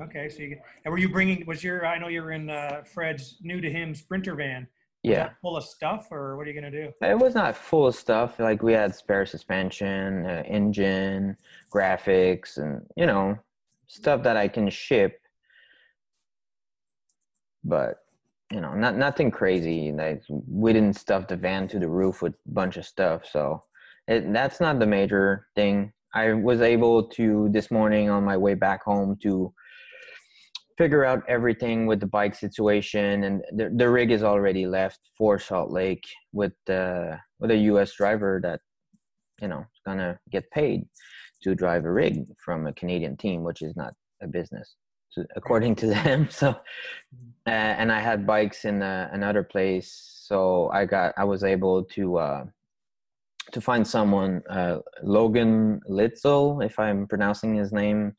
Okay. 0.01 0.29
So, 0.29 0.43
you, 0.43 0.59
and 0.85 0.93
were 0.93 0.99
you 0.99 1.09
bringing? 1.09 1.47
Was 1.47 1.65
your? 1.65 1.87
I 1.87 1.99
know 1.99 2.09
you're 2.09 2.33
in 2.33 2.51
uh, 2.51 2.83
Fred's 2.93 3.39
new 3.43 3.61
to 3.61 3.71
him 3.71 3.95
Sprinter 3.95 4.35
van. 4.35 4.67
yeah. 5.03 5.31
full 5.41 5.57
of 5.57 5.65
stuff, 5.65 6.09
or 6.11 6.37
what 6.37 6.47
are 6.47 6.51
you 6.51 6.61
gonna 6.61 6.71
do? 6.71 6.93
It 7.01 7.19
was 7.19 7.35
not 7.35 7.57
full 7.57 7.87
of 7.87 7.95
stuff. 7.95 8.39
Like 8.39 8.63
we 8.63 8.73
had 8.73 8.95
spare 8.95 9.25
suspension, 9.25 10.27
uh, 10.27 10.43
engine, 10.47 11.37
graphics, 11.73 12.59
and 12.59 12.83
you 12.97 13.07
know 13.07 13.39
stuff 13.89 14.23
that 14.23 14.37
I 14.37 14.49
can 14.49 14.69
ship. 14.71 15.19
But 17.63 17.97
you 18.51 18.61
know, 18.61 18.75
not 18.75 18.97
nothing 18.97 19.31
crazy. 19.31 19.93
Like 19.93 20.23
we 20.29 20.73
didn't 20.73 20.97
stuff 20.97 21.29
the 21.29 21.37
van 21.37 21.67
to 21.69 21.79
the 21.79 21.89
roof 21.89 22.23
with 22.23 22.35
a 22.35 22.53
bunch 22.53 22.77
of 22.77 22.85
stuff, 22.85 23.23
so 23.31 23.63
it, 24.07 24.33
that's 24.33 24.61
not 24.61 24.79
the 24.79 24.87
major 24.87 25.47
thing. 25.55 25.93
I 26.15 26.33
was 26.33 26.61
able 26.61 27.05
to 27.09 27.49
this 27.51 27.71
morning 27.71 28.11
on 28.11 28.23
my 28.25 28.37
way 28.37 28.55
back 28.55 28.85
home 28.85 29.17
to 29.23 29.53
figure 30.77 31.05
out 31.05 31.23
everything 31.29 31.87
with 31.87 32.01
the 32.01 32.07
bike 32.07 32.35
situation, 32.35 33.25
and 33.25 33.43
the, 33.53 33.71
the 33.75 33.89
rig 33.89 34.11
is 34.11 34.23
already 34.23 34.67
left 34.67 35.01
for 35.17 35.39
Salt 35.39 35.71
Lake 35.71 36.05
with 36.33 36.55
uh, 36.69 37.17
with 37.41 37.51
a 37.51 37.57
U.S. 37.73 37.95
driver 37.97 38.41
that 38.43 38.61
you 39.41 39.49
know 39.49 39.61
is 39.61 39.81
gonna 39.87 40.19
get 40.31 40.51
paid 40.51 40.85
to 41.45 41.55
drive 41.55 41.85
a 41.85 41.93
rig 41.93 42.27
from 42.45 42.67
a 42.67 42.73
Canadian 42.73 43.17
team, 43.17 43.45
which 43.45 43.63
is 43.63 43.77
not 43.77 43.95
a 44.23 44.27
business. 44.27 44.77
to, 45.15 45.27
according 45.37 45.75
to 45.77 45.87
them. 45.95 46.29
So, 46.31 46.49
uh, 47.47 47.75
and 47.81 47.93
I 47.93 48.01
had 48.01 48.27
bikes 48.27 48.65
in 48.65 48.83
uh, 48.83 49.09
another 49.13 49.43
place, 49.43 49.89
so 50.29 50.71
I 50.73 50.87
got 50.87 51.15
I 51.17 51.25
was 51.25 51.45
able 51.45 51.85
to 51.97 52.19
uh, 52.19 52.45
to 53.53 53.61
find 53.61 53.87
someone, 53.87 54.43
uh, 54.51 54.79
Logan 55.03 55.81
Litzel, 55.89 56.65
if 56.65 56.79
I'm 56.79 57.07
pronouncing 57.07 57.55
his 57.55 57.73
name. 57.73 58.17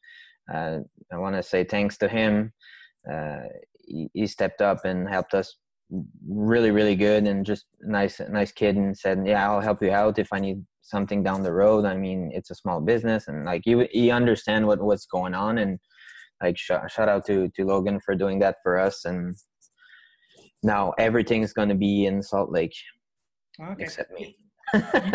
Uh, 0.54 0.80
I 1.12 1.18
want 1.18 1.36
to 1.36 1.44
say 1.44 1.64
thanks 1.64 1.98
to 1.98 2.08
him. 2.08 2.54
Uh, 3.12 3.42
he, 3.80 4.10
he 4.14 4.28
stepped 4.28 4.62
up 4.62 4.86
and 4.86 5.10
helped 5.10 5.34
us 5.34 5.58
really 6.28 6.72
really 6.72 6.96
good 6.96 7.28
and 7.28 7.46
just 7.46 7.66
nice 7.82 8.20
nice 8.30 8.52
kid 8.52 8.76
and 8.76 8.98
said 8.98 9.24
yeah 9.26 9.48
i'll 9.48 9.62
help 9.62 9.84
you 9.84 9.92
out 9.92 10.18
if 10.18 10.30
i 10.34 10.40
need 10.40 10.64
something 10.86 11.24
down 11.24 11.42
the 11.44 11.52
road 11.52 11.84
i 11.86 11.96
mean 11.96 12.30
it's 12.34 12.52
a 12.52 12.56
small 12.56 12.80
business 12.80 13.28
and 13.28 13.44
like 13.46 13.66
you 13.66 13.88
you 13.92 14.12
understand 14.12 14.66
what 14.68 14.80
what's 14.82 15.06
going 15.08 15.34
on 15.34 15.58
and 15.58 15.80
like 16.44 16.58
sh- 16.58 16.72
shout 16.88 17.10
out 17.10 17.26
to 17.26 17.50
to 17.56 17.66
logan 17.66 18.00
for 18.06 18.14
doing 18.16 18.38
that 18.40 18.58
for 18.64 18.78
us 18.78 19.06
and 19.06 19.36
now 20.64 20.94
everything's 21.00 21.54
going 21.54 21.70
to 21.70 21.76
be 21.76 22.06
in 22.06 22.22
salt 22.22 22.52
lake 22.52 22.76
Okay. 23.60 23.84
except 23.84 24.12
me 24.12 24.38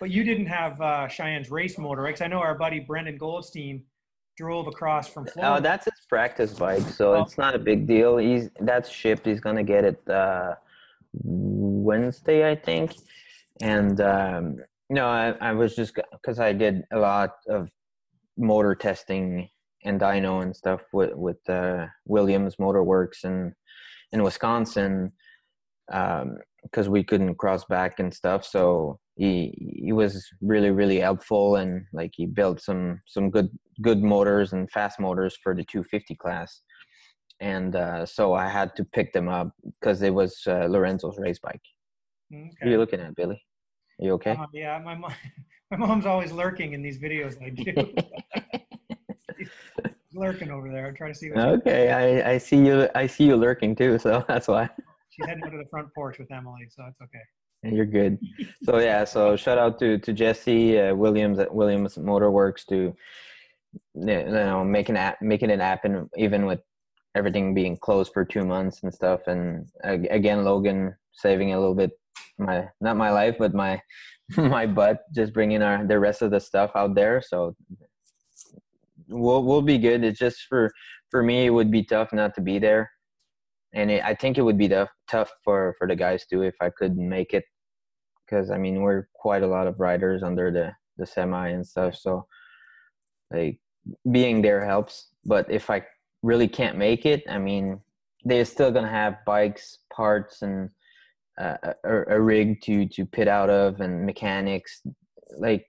But 0.00 0.10
you 0.10 0.22
didn't 0.22 0.46
have 0.46 0.80
uh, 0.80 1.08
Cheyenne's 1.08 1.50
race 1.50 1.76
motor, 1.76 2.02
right? 2.02 2.14
'Cause 2.14 2.22
I 2.22 2.28
know 2.28 2.38
our 2.38 2.56
buddy 2.56 2.78
Brendan 2.78 3.16
Goldstein 3.18 3.82
drove 4.36 4.68
across 4.68 5.08
from 5.08 5.26
Florida. 5.26 5.56
oh 5.56 5.60
that's 5.60 5.84
his 5.86 6.00
practice 6.08 6.52
bike 6.52 6.82
so 6.98 7.14
Oh. 7.14 7.22
it's 7.22 7.36
not 7.36 7.56
a 7.56 7.58
big 7.58 7.86
deal 7.88 8.16
he's 8.18 8.50
that's 8.60 8.88
shipped 8.88 9.26
he's 9.26 9.40
going 9.40 9.56
to 9.56 9.64
get 9.64 9.82
it 9.84 10.00
uh 10.08 10.54
wednesday 11.24 12.48
i 12.48 12.54
think 12.54 12.94
and 13.60 14.00
um 14.00 14.56
no 14.90 15.06
i, 15.06 15.30
I 15.40 15.52
was 15.52 15.74
just 15.74 15.94
because 16.12 16.38
i 16.38 16.52
did 16.52 16.82
a 16.92 16.98
lot 16.98 17.32
of 17.48 17.68
motor 18.36 18.74
testing 18.74 19.48
and 19.84 20.00
dyno 20.00 20.42
and 20.42 20.54
stuff 20.54 20.82
with 20.92 21.14
with 21.14 21.48
uh, 21.48 21.86
williams 22.06 22.58
motor 22.58 22.82
works 22.82 23.24
in 23.24 23.54
in 24.12 24.22
wisconsin 24.22 25.12
because 25.86 26.88
we 26.88 27.02
couldn't 27.04 27.36
cross 27.36 27.64
back 27.64 27.98
and 27.98 28.12
stuff 28.12 28.44
so 28.44 28.98
he 29.18 29.52
he 29.84 29.92
was 29.92 30.24
really 30.40 30.70
really 30.70 31.00
helpful 31.00 31.56
and 31.56 31.84
like 31.92 32.12
he 32.14 32.24
built 32.24 32.60
some 32.60 33.00
some 33.06 33.30
good 33.30 33.50
good 33.82 34.02
motors 34.02 34.52
and 34.52 34.70
fast 34.70 35.00
motors 35.00 35.36
for 35.42 35.54
the 35.54 35.64
250 35.64 36.14
class. 36.16 36.62
And 37.40 37.76
uh, 37.76 38.06
so 38.06 38.34
i 38.34 38.48
had 38.48 38.74
to 38.76 38.84
pick 38.84 39.12
them 39.12 39.28
up 39.28 39.50
because 39.80 40.02
it 40.02 40.14
was 40.14 40.40
uh, 40.46 40.66
lorenzo's 40.66 41.18
race 41.18 41.38
bike. 41.38 41.60
What 42.30 42.68
are 42.68 42.70
you 42.70 42.78
looking 42.78 43.00
at 43.00 43.16
billy 43.16 43.40
are 44.00 44.04
you 44.04 44.12
okay 44.12 44.32
Uh, 44.32 44.46
yeah, 44.52 44.80
my 44.84 44.94
mom, 44.94 45.12
my 45.70 45.76
mom's 45.76 46.06
always 46.06 46.32
lurking 46.32 46.72
in 46.72 46.82
these 46.82 46.98
videos 46.98 47.40
I 47.42 47.50
do. 47.50 47.94
Lurking 50.14 50.50
over 50.50 50.70
there. 50.70 50.88
I'm 50.88 50.96
trying 50.96 51.12
to 51.12 51.18
see 51.18 51.30
what 51.30 51.38
okay 51.38 51.90
i 51.92 52.32
i 52.32 52.38
see 52.38 52.56
you 52.56 52.88
i 52.94 53.06
see 53.06 53.24
you 53.24 53.36
lurking 53.36 53.76
too 53.76 53.98
so 53.98 54.24
that's 54.28 54.48
why 54.48 54.68
she's 55.10 55.26
heading 55.26 55.44
over 55.44 55.56
to 55.56 55.62
the 55.62 55.68
front 55.68 55.94
porch 55.94 56.18
with 56.18 56.30
Emily, 56.32 56.66
so 56.70 56.84
it's 56.88 57.00
okay. 57.00 57.20
And 57.62 57.76
you're 57.76 57.86
good 57.86 58.18
so 58.64 58.78
yeah 58.78 59.04
so 59.04 59.36
shout 59.36 59.58
out 59.58 59.78
to 59.80 59.98
to 59.98 60.12
jesse 60.12 60.78
uh, 60.78 60.94
williams 60.94 61.38
at 61.38 61.52
williams 61.52 61.96
motorworks 61.96 62.64
to 62.66 62.94
you 63.94 64.04
know 64.04 64.64
making 64.64 64.96
app 64.96 65.20
making 65.20 65.50
it 65.50 65.60
happen 65.60 66.08
even 66.16 66.46
with 66.46 66.60
everything 67.14 67.54
being 67.54 67.76
closed 67.76 68.12
for 68.12 68.24
two 68.24 68.44
months 68.44 68.82
and 68.82 68.92
stuff 68.94 69.26
and 69.26 69.68
uh, 69.84 69.98
again 70.10 70.44
logan 70.44 70.94
saving 71.12 71.52
a 71.52 71.58
little 71.58 71.74
bit 71.74 71.98
my 72.38 72.68
not 72.80 72.96
my 72.96 73.10
life 73.10 73.36
but 73.38 73.54
my 73.54 73.80
my 74.36 74.66
butt 74.66 75.00
just 75.14 75.32
bringing 75.32 75.62
our 75.62 75.86
the 75.86 75.98
rest 75.98 76.22
of 76.22 76.30
the 76.30 76.40
stuff 76.40 76.70
out 76.74 76.94
there. 76.94 77.22
So 77.22 77.56
we'll 79.08 79.42
we'll 79.44 79.62
be 79.62 79.78
good. 79.78 80.04
It's 80.04 80.18
just 80.18 80.42
for 80.48 80.70
for 81.10 81.22
me 81.22 81.46
it 81.46 81.50
would 81.50 81.70
be 81.70 81.84
tough 81.84 82.12
not 82.12 82.34
to 82.34 82.40
be 82.40 82.58
there. 82.58 82.90
And 83.74 83.90
it, 83.90 84.02
i 84.02 84.14
think 84.14 84.38
it 84.38 84.42
would 84.42 84.58
be 84.58 84.68
tough 84.68 84.88
tough 85.10 85.30
for 85.44 85.74
for 85.78 85.86
the 85.86 85.96
guys 85.96 86.26
too 86.26 86.42
if 86.42 86.54
i 86.60 86.70
couldn't 86.70 87.08
make 87.08 87.32
it. 87.32 87.44
Because 88.24 88.50
i 88.50 88.58
mean 88.58 88.82
we're 88.82 89.08
quite 89.14 89.42
a 89.42 89.46
lot 89.46 89.66
of 89.66 89.80
riders 89.80 90.22
under 90.22 90.50
the 90.50 90.72
the 90.98 91.06
semi 91.06 91.48
and 91.48 91.66
stuff. 91.66 91.94
So 91.96 92.26
like 93.32 93.58
being 94.10 94.42
there 94.42 94.64
helps. 94.64 95.08
But 95.24 95.50
if 95.50 95.70
i 95.70 95.82
really 96.22 96.48
can't 96.48 96.76
make 96.76 97.06
it 97.06 97.22
i 97.28 97.38
mean 97.38 97.80
they're 98.24 98.44
still 98.44 98.72
gonna 98.72 98.88
have 98.88 99.24
bikes 99.24 99.78
parts 99.94 100.42
and 100.42 100.68
a, 101.38 101.74
a 102.08 102.20
rig 102.20 102.60
to 102.62 102.86
to 102.88 103.06
pit 103.06 103.28
out 103.28 103.50
of 103.50 103.80
and 103.80 104.04
mechanics 104.04 104.82
like 105.38 105.64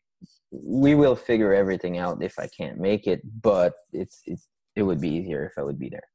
we 0.52 0.96
will 0.96 1.16
figure 1.16 1.54
everything 1.54 1.98
out 1.98 2.22
if 2.24 2.38
i 2.40 2.48
can't 2.48 2.80
make 2.80 3.08
it 3.08 3.22
but 3.42 3.74
it's 3.94 4.22
it's 4.26 4.48
it 4.76 4.84
would 4.84 5.00
be 5.00 5.10
easier 5.10 5.46
if 5.46 5.54
i 5.58 5.64
would 5.64 5.80
be 5.80 5.90
there 5.90 6.08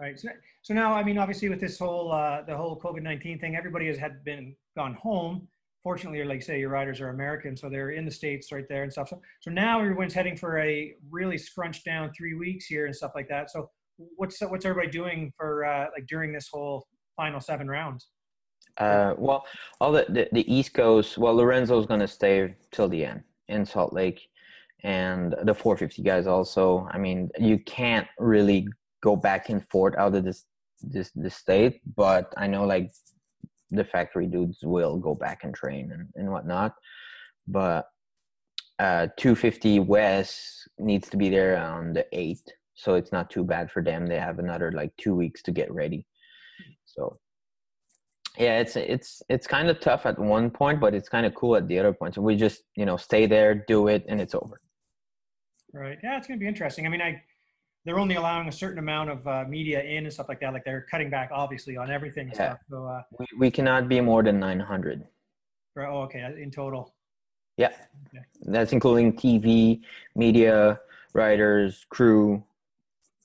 Right. 0.00 0.18
So, 0.18 0.28
so 0.62 0.74
now, 0.74 0.92
I 0.92 1.02
mean, 1.02 1.18
obviously, 1.18 1.48
with 1.48 1.60
this 1.60 1.78
whole 1.78 2.12
uh, 2.12 2.42
the 2.42 2.56
whole 2.56 2.78
COVID 2.78 3.02
nineteen 3.02 3.38
thing, 3.38 3.56
everybody 3.56 3.86
has 3.86 3.98
had 3.98 4.24
been 4.24 4.54
gone 4.76 4.94
home. 4.94 5.48
Fortunately, 5.82 6.22
like 6.24 6.42
say, 6.42 6.60
your 6.60 6.68
riders 6.68 7.00
are 7.00 7.08
American, 7.08 7.56
so 7.56 7.68
they're 7.68 7.90
in 7.90 8.04
the 8.04 8.10
states 8.10 8.52
right 8.52 8.64
there 8.68 8.84
and 8.84 8.92
stuff. 8.92 9.08
So, 9.08 9.20
so 9.40 9.50
now 9.50 9.80
everyone's 9.80 10.14
heading 10.14 10.36
for 10.36 10.58
a 10.58 10.94
really 11.10 11.36
scrunched 11.36 11.84
down 11.84 12.12
three 12.16 12.34
weeks 12.34 12.66
here 12.66 12.86
and 12.86 12.94
stuff 12.94 13.12
like 13.14 13.28
that. 13.28 13.50
So, 13.50 13.70
what's 13.96 14.40
what's 14.40 14.64
everybody 14.64 14.90
doing 14.90 15.32
for 15.36 15.64
uh, 15.64 15.86
like 15.94 16.06
during 16.06 16.32
this 16.32 16.48
whole 16.52 16.86
final 17.16 17.40
seven 17.40 17.68
rounds? 17.68 18.08
Uh, 18.78 19.14
well, 19.18 19.44
all 19.80 19.92
the, 19.92 20.06
the 20.08 20.28
the 20.32 20.52
East 20.52 20.72
Coast. 20.74 21.18
Well, 21.18 21.34
Lorenzo's 21.34 21.86
gonna 21.86 22.08
stay 22.08 22.54
till 22.70 22.88
the 22.88 23.04
end 23.04 23.22
in 23.48 23.66
Salt 23.66 23.92
Lake, 23.92 24.28
and 24.82 25.34
the 25.44 25.54
450 25.54 26.02
guys 26.02 26.26
also. 26.26 26.88
I 26.90 26.98
mean, 26.98 27.30
you 27.38 27.58
can't 27.58 28.06
really 28.18 28.68
go 29.02 29.16
back 29.16 29.48
and 29.50 29.66
forth 29.68 29.94
out 29.98 30.14
of 30.14 30.24
this 30.24 30.46
this 30.82 31.10
this 31.14 31.36
state, 31.36 31.80
but 31.96 32.32
I 32.36 32.46
know 32.46 32.64
like 32.64 32.92
the 33.70 33.84
factory 33.84 34.26
dudes 34.26 34.58
will 34.62 34.98
go 34.98 35.14
back 35.14 35.44
and 35.44 35.54
train 35.54 35.92
and, 35.92 36.08
and 36.14 36.30
whatnot. 36.30 36.74
But 37.48 37.86
uh, 38.78 39.08
250 39.16 39.80
West 39.80 40.68
needs 40.78 41.08
to 41.10 41.16
be 41.16 41.28
there 41.28 41.56
on 41.56 41.92
the 41.92 42.06
eighth, 42.12 42.48
so 42.74 42.94
it's 42.94 43.12
not 43.12 43.30
too 43.30 43.44
bad 43.44 43.70
for 43.70 43.82
them. 43.82 44.06
They 44.06 44.18
have 44.18 44.38
another 44.38 44.72
like 44.72 44.92
two 44.96 45.14
weeks 45.14 45.42
to 45.42 45.52
get 45.52 45.72
ready. 45.72 46.06
So 46.84 47.18
yeah 48.38 48.58
it's 48.60 48.76
it's 48.76 49.22
it's 49.28 49.46
kind 49.46 49.68
of 49.68 49.78
tough 49.80 50.06
at 50.06 50.18
one 50.18 50.50
point 50.50 50.80
but 50.80 50.94
it's 50.94 51.08
kind 51.08 51.26
of 51.26 51.34
cool 51.34 51.54
at 51.56 51.68
the 51.68 51.78
other 51.78 51.92
point 51.92 52.14
so 52.14 52.22
we 52.22 52.34
just 52.34 52.62
you 52.76 52.86
know 52.86 52.96
stay 52.96 53.26
there 53.26 53.54
do 53.54 53.88
it 53.88 54.04
and 54.08 54.20
it's 54.20 54.34
over 54.34 54.58
Right. 55.74 55.96
Yeah, 56.02 56.18
it's 56.18 56.26
going 56.26 56.38
to 56.38 56.42
be 56.42 56.46
interesting. 56.46 56.84
I 56.84 56.90
mean, 56.90 57.00
I 57.00 57.22
they're 57.86 57.98
only 57.98 58.16
allowing 58.16 58.46
a 58.46 58.52
certain 58.52 58.78
amount 58.78 59.08
of 59.08 59.26
uh, 59.26 59.44
media 59.48 59.82
in 59.82 60.04
and 60.04 60.12
stuff 60.12 60.28
like 60.28 60.38
that. 60.40 60.52
Like 60.52 60.66
they're 60.66 60.86
cutting 60.90 61.08
back 61.08 61.30
obviously 61.32 61.78
on 61.78 61.90
everything 61.90 62.28
Yeah. 62.28 62.34
stuff. 62.34 62.58
So, 62.68 62.84
uh, 62.86 63.00
we, 63.18 63.26
we 63.38 63.50
cannot 63.50 63.88
be 63.88 63.98
more 64.02 64.22
than 64.22 64.38
900 64.38 65.02
for- 65.72 65.86
oh, 65.86 66.02
okay, 66.02 66.20
in 66.38 66.50
total. 66.50 66.94
yeah 67.56 67.72
Okay. 68.08 68.22
that's 68.54 68.72
including 68.74 69.14
tv 69.14 69.80
media 70.14 70.78
writers 71.14 71.86
crew 71.88 72.44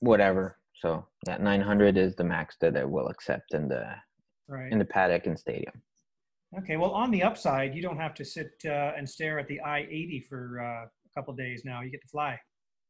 whatever 0.00 0.56
so 0.80 1.04
that 1.26 1.42
900 1.42 1.98
is 1.98 2.16
the 2.16 2.24
max 2.24 2.56
that 2.62 2.76
i 2.78 2.84
will 2.84 3.08
accept 3.08 3.52
in 3.52 3.68
the 3.68 3.84
Right. 4.48 4.72
in 4.72 4.78
the 4.78 4.84
paddock 4.84 5.26
and 5.26 5.38
stadium 5.38 5.82
Okay, 6.56 6.78
well, 6.78 6.92
on 6.92 7.10
the 7.10 7.22
upside, 7.22 7.74
you 7.74 7.82
don't 7.82 7.98
have 7.98 8.14
to 8.14 8.24
sit 8.24 8.52
uh, 8.64 8.92
and 8.96 9.06
stare 9.06 9.38
at 9.38 9.46
the 9.48 9.60
I-80 9.60 10.26
for 10.28 10.62
uh, 10.62 10.86
a 10.86 11.10
couple 11.14 11.34
days 11.34 11.62
now. 11.62 11.82
You 11.82 11.90
get 11.90 12.00
to 12.00 12.08
fly, 12.08 12.40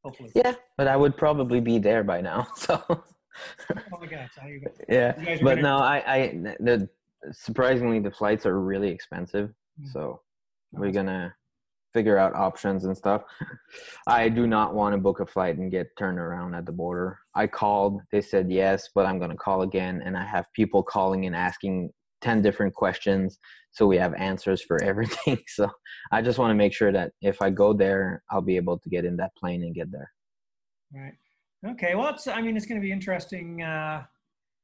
hopefully. 0.05 0.31
yeah 0.37 0.55
but 0.77 0.87
i 0.87 0.97
would 0.97 1.17
probably 1.17 1.61
be 1.61 1.79
there 1.79 2.05
by 2.05 2.21
now 2.21 2.47
so 2.57 2.81
Oh 2.89 3.99
my 4.01 4.07
God! 4.07 4.29
So 4.35 4.47
you 4.47 4.61
yeah 4.89 5.19
You 5.21 5.45
but 5.45 5.59
no 5.61 5.77
i 5.79 5.97
i 6.07 6.19
the 6.61 6.89
surprisingly 7.33 7.99
the 8.01 8.11
flights 8.11 8.47
are 8.47 8.61
really 8.61 8.89
expensive 8.91 9.51
Mm. 9.81 9.93
so 9.93 10.21
Oh, 10.75 10.81
we're 10.81 10.91
gonna 10.93 11.35
figure 11.93 12.19
out 12.19 12.35
options 12.35 12.85
and 12.85 12.97
stuff 12.97 13.23
i 14.07 14.29
do 14.29 14.47
not 14.47 14.75
want 14.75 14.95
to 14.95 15.01
book 15.01 15.21
a 15.21 15.27
flight 15.27 15.57
and 15.57 15.71
get 15.71 15.87
turned 15.99 16.19
around 16.19 16.55
at 16.55 16.67
the 16.67 16.73
border 16.73 17.19
i 17.35 17.47
called 17.47 18.01
they 18.13 18.21
said 18.21 18.51
yes 18.51 18.89
but 18.95 19.07
i'm 19.07 19.19
gonna 19.19 19.37
call 19.37 19.63
again 19.63 20.03
and 20.05 20.17
i 20.17 20.25
have 20.25 20.47
people 20.55 20.83
calling 20.83 21.27
and 21.27 21.35
asking 21.35 21.91
10 22.21 22.43
different 22.43 22.75
questions 22.75 23.39
so 23.71 23.87
we 23.87 23.97
have 23.97 24.13
answers 24.15 24.63
for 24.63 24.83
everything 24.83 25.39
so 25.47 25.69
i 26.13 26.21
just 26.21 26.39
want 26.39 26.51
to 26.51 26.55
make 26.55 26.73
sure 26.73 26.93
that 26.93 27.13
if 27.23 27.41
i 27.41 27.49
go 27.49 27.73
there 27.73 28.23
i'll 28.31 28.43
be 28.43 28.57
able 28.57 28.79
to 28.79 28.89
get 28.89 29.05
in 29.05 29.17
that 29.17 29.31
plane 29.37 29.63
and 29.63 29.75
get 29.75 29.91
there 29.91 30.11
Right. 30.93 31.15
Okay. 31.67 31.95
Well, 31.95 32.09
it's. 32.09 32.27
I 32.27 32.41
mean, 32.41 32.57
it's 32.57 32.67
going 32.67 32.81
to 32.81 32.85
be 32.85 32.93
interesting. 32.93 33.63
Uh, 33.63 34.05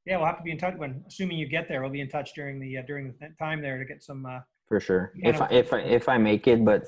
yeah, 0.06 0.16
we'll 0.16 0.26
have 0.26 0.38
to 0.38 0.42
be 0.42 0.50
in 0.50 0.58
touch 0.58 0.74
when, 0.76 1.02
assuming 1.06 1.38
you 1.38 1.48
get 1.48 1.68
there. 1.68 1.82
We'll 1.82 1.90
be 1.90 2.00
in 2.00 2.08
touch 2.08 2.34
during 2.34 2.60
the 2.60 2.78
uh, 2.78 2.82
during 2.86 3.14
the 3.20 3.28
time 3.38 3.60
there 3.60 3.78
to 3.78 3.84
get 3.84 4.02
some. 4.02 4.26
Uh, 4.26 4.40
for 4.68 4.80
sure 4.80 5.12
Yeah, 5.16 5.30
if 5.30 5.42
I, 5.42 5.46
if 5.50 5.72
I, 5.72 5.78
if 5.80 6.08
I 6.08 6.18
make 6.18 6.46
it 6.48 6.64
but 6.64 6.86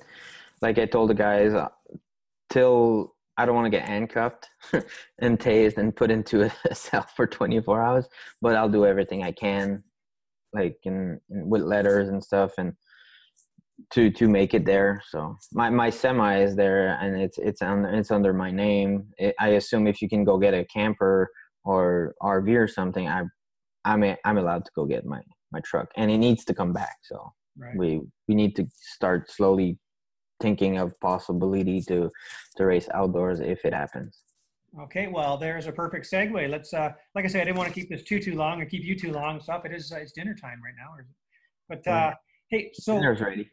like 0.63 0.79
i 0.79 0.87
told 0.87 1.11
the 1.11 1.15
guys 1.15 1.53
uh, 1.53 1.69
till 2.51 3.15
i 3.37 3.45
don't 3.45 3.55
want 3.55 3.67
to 3.67 3.71
get 3.71 3.89
handcuffed 3.89 4.49
and 5.21 5.39
tased 5.39 5.77
and 5.77 5.95
put 5.95 6.11
into 6.11 6.43
a 6.43 6.75
cell 6.75 7.07
for 7.15 7.27
24 7.27 7.83
hours 7.83 8.09
but 8.41 8.57
i'll 8.57 8.69
do 8.69 8.87
everything 8.87 9.23
i 9.23 9.33
can 9.33 9.83
like 10.53 10.79
in, 10.85 11.21
in 11.31 11.49
with 11.49 11.63
letters 11.63 12.09
and 12.09 12.23
stuff 12.23 12.53
and 12.59 12.73
to 13.91 14.11
to 14.11 14.29
make 14.29 14.55
it 14.55 14.65
there. 14.65 15.03
So 15.09 15.37
my 15.53 15.71
my 15.71 15.91
semi 15.91 16.41
is 16.41 16.57
there, 16.57 16.99
and 17.01 17.21
it's 17.21 17.39
it's 17.39 17.63
under 17.63 17.89
it's 17.89 18.11
under 18.11 18.33
my 18.33 18.51
name. 18.51 19.09
It, 19.19 19.35
I 19.39 19.51
assume 19.51 19.87
if 19.87 20.01
you 20.01 20.09
can 20.09 20.25
go 20.25 20.39
get 20.39 20.55
a 20.55 20.65
camper 20.65 21.31
or 21.65 22.15
RV 22.23 22.57
or 22.57 22.69
something, 22.69 23.09
I 23.09 23.23
I'm 23.85 24.03
a, 24.03 24.17
I'm 24.25 24.39
allowed 24.39 24.65
to 24.65 24.71
go 24.75 24.87
get 24.87 25.05
my 25.05 25.21
my 25.53 25.61
truck, 25.61 25.89
and 25.97 26.11
it 26.11 26.19
needs 26.19 26.45
to 26.47 26.55
come 26.55 26.73
back. 26.73 26.97
So 27.03 27.33
Right. 27.59 27.77
we 27.77 28.01
we 28.29 28.35
need 28.35 28.55
to 28.57 28.67
start 28.71 29.31
slowly 29.31 29.79
thinking 30.41 30.77
of 30.79 30.99
possibility 31.01 31.81
to 31.83 32.11
to 32.57 32.67
race 32.67 32.89
outdoors 32.93 33.41
if 33.41 33.65
it 33.65 33.73
happens. 33.73 34.23
Okay, 34.79 35.07
well, 35.07 35.39
there's 35.39 35.67
a 35.67 35.73
perfect 35.73 36.05
segue. 36.11 36.51
Let's, 36.51 36.75
uh, 36.75 36.91
like 37.15 37.25
I 37.25 37.29
said, 37.29 37.41
I 37.41 37.45
didn't 37.47 37.57
want 37.57 37.69
to 37.73 37.75
keep 37.75 37.89
this 37.89 38.03
too 38.03 38.21
too 38.21 38.35
long 38.35 38.61
or 38.61 38.67
keep 38.67 38.85
you 38.85 38.95
too 38.99 39.11
long. 39.11 39.41
Stop. 39.41 39.65
It 39.65 39.73
is 39.73 39.91
uh, 39.91 39.97
it's 39.97 40.13
dinner 40.13 40.35
time 40.35 40.61
right 40.63 40.75
now. 40.77 40.91
But 41.69 41.87
uh, 41.91 42.13
hey, 42.51 42.71
so 42.75 42.95
Dinner's 42.97 43.21
ready. 43.23 43.51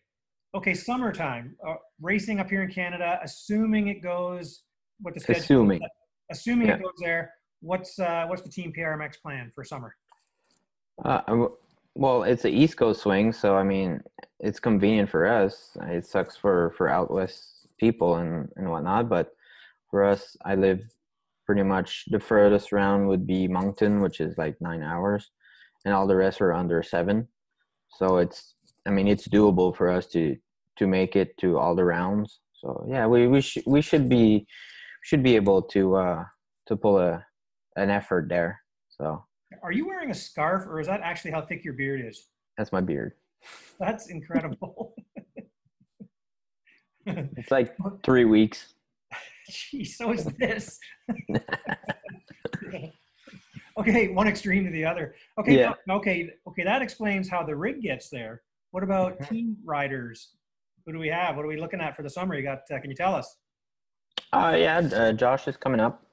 okay, 0.54 0.74
summertime 0.74 1.56
uh, 1.66 1.76
racing 2.02 2.42
up 2.42 2.50
here 2.50 2.62
in 2.64 2.70
Canada. 2.72 3.20
Assuming 3.24 3.88
it 3.88 4.02
goes 4.04 4.64
what 5.00 5.14
the 5.14 5.22
schedule. 5.22 5.42
Assuming. 5.42 5.82
Assuming 6.30 6.68
Yeah. 6.68 6.76
it 6.76 6.82
goes 6.84 6.92
there. 7.00 7.32
What's 7.62 7.98
uh, 8.00 8.26
what's 8.28 8.42
the 8.42 8.50
team 8.50 8.74
PRMX 8.78 9.22
plan 9.22 9.50
for 9.56 9.64
summer? 9.64 9.96
Uh, 11.06 11.22
well, 11.96 12.24
it's 12.24 12.46
a 12.46 12.50
East 12.50 12.78
Coast 12.78 13.02
swing, 13.02 13.34
so 13.34 13.56
I 13.56 13.64
mean, 13.64 14.02
it's 14.40 14.60
convenient 14.60 15.10
for 15.10 15.28
us. 15.28 15.78
It 15.84 16.06
sucks 16.06 16.36
for 16.36 16.74
for 16.78 16.90
out 16.90 17.12
west 17.12 17.68
people 17.78 18.16
and 18.16 18.50
and 18.56 18.70
whatnot, 18.70 19.10
but 19.10 19.32
for 19.90 20.04
us, 20.04 20.36
I 20.44 20.56
live 20.56 20.82
pretty 21.46 21.64
much 21.64 22.06
the 22.10 22.20
furthest 22.20 22.72
round 22.72 23.08
would 23.08 23.28
be 23.28 23.48
Moncton, 23.48 24.02
which 24.02 24.22
is 24.22 24.38
like 24.38 24.56
nine 24.60 24.82
hours, 24.82 25.30
and 25.86 25.94
all 25.94 26.08
the 26.08 26.16
rest 26.16 26.42
are 26.42 26.54
under 26.54 26.82
seven. 26.82 27.28
So 27.90 28.18
it's, 28.18 28.56
I 28.88 28.90
mean, 28.90 29.08
it's 29.08 29.28
doable 29.28 29.76
for 29.76 29.90
us 29.90 30.08
to 30.08 30.36
to 30.78 30.88
make 30.88 31.16
it 31.16 31.38
to 31.38 31.60
all 31.60 31.76
the 31.76 31.86
rounds. 31.86 32.40
So 32.54 32.86
yeah, 32.90 33.06
we 33.06 33.28
we 33.28 33.42
should 33.42 33.64
we 33.68 33.82
should 33.82 34.10
be 34.10 34.48
should 35.04 35.22
be 35.22 35.36
able 35.36 35.62
to 35.62 35.96
uh 35.96 36.24
to 36.68 36.76
pull 36.76 36.98
a 36.98 37.24
an 37.76 37.90
effort 37.90 38.30
there. 38.30 38.62
So 38.90 39.26
Are 39.62 39.72
you 39.72 39.86
wearing 39.88 40.10
a 40.12 40.14
scarf, 40.14 40.66
or 40.68 40.80
is 40.80 40.88
that 40.88 41.02
actually 41.02 41.32
how 41.32 41.42
thick 41.42 41.64
your 41.64 41.74
beard 41.74 42.02
is? 42.06 42.30
that's 42.58 42.72
my 42.72 42.82
beard. 42.82 43.14
That's 43.80 44.10
incredible. 44.10 44.96
It's 47.06 47.52
like 47.52 47.76
three 48.06 48.24
weeks. 48.24 48.76
Jeez, 49.52 49.88
so 49.88 50.14
is 50.14 50.24
this. 50.40 50.80
okay, 53.78 54.08
one 54.08 54.28
extreme 54.28 54.64
to 54.64 54.72
the 54.72 54.86
other. 54.86 55.16
Okay, 55.38 55.60
Yeah. 55.60 55.74
okay, 55.90 56.30
okay. 56.48 56.64
That 56.64 56.82
explains 56.82 57.30
how 57.30 57.44
the 57.44 57.56
rig 57.56 57.82
gets 57.82 58.10
there. 58.10 58.44
What 58.72 58.84
about 58.84 59.20
Mhm. 59.20 59.30
team 59.30 59.58
riders? 59.66 60.36
Who 60.86 60.94
do 60.94 61.00
we 61.00 61.10
have? 61.10 61.36
What 61.36 61.44
are 61.44 61.50
we 61.50 61.60
looking 61.60 61.82
at 61.82 61.94
for 61.96 62.04
the 62.04 62.10
summer? 62.10 62.36
You 62.36 62.44
got? 62.44 62.60
Uh, 62.72 62.80
can 62.80 62.90
you 62.90 62.96
tell 62.96 63.16
us? 63.16 63.38
Uh, 64.32 64.56
yeah, 64.58 64.78
uh, 64.78 65.12
Josh 65.12 65.48
is 65.50 65.58
coming 65.58 65.82
up. 65.82 66.06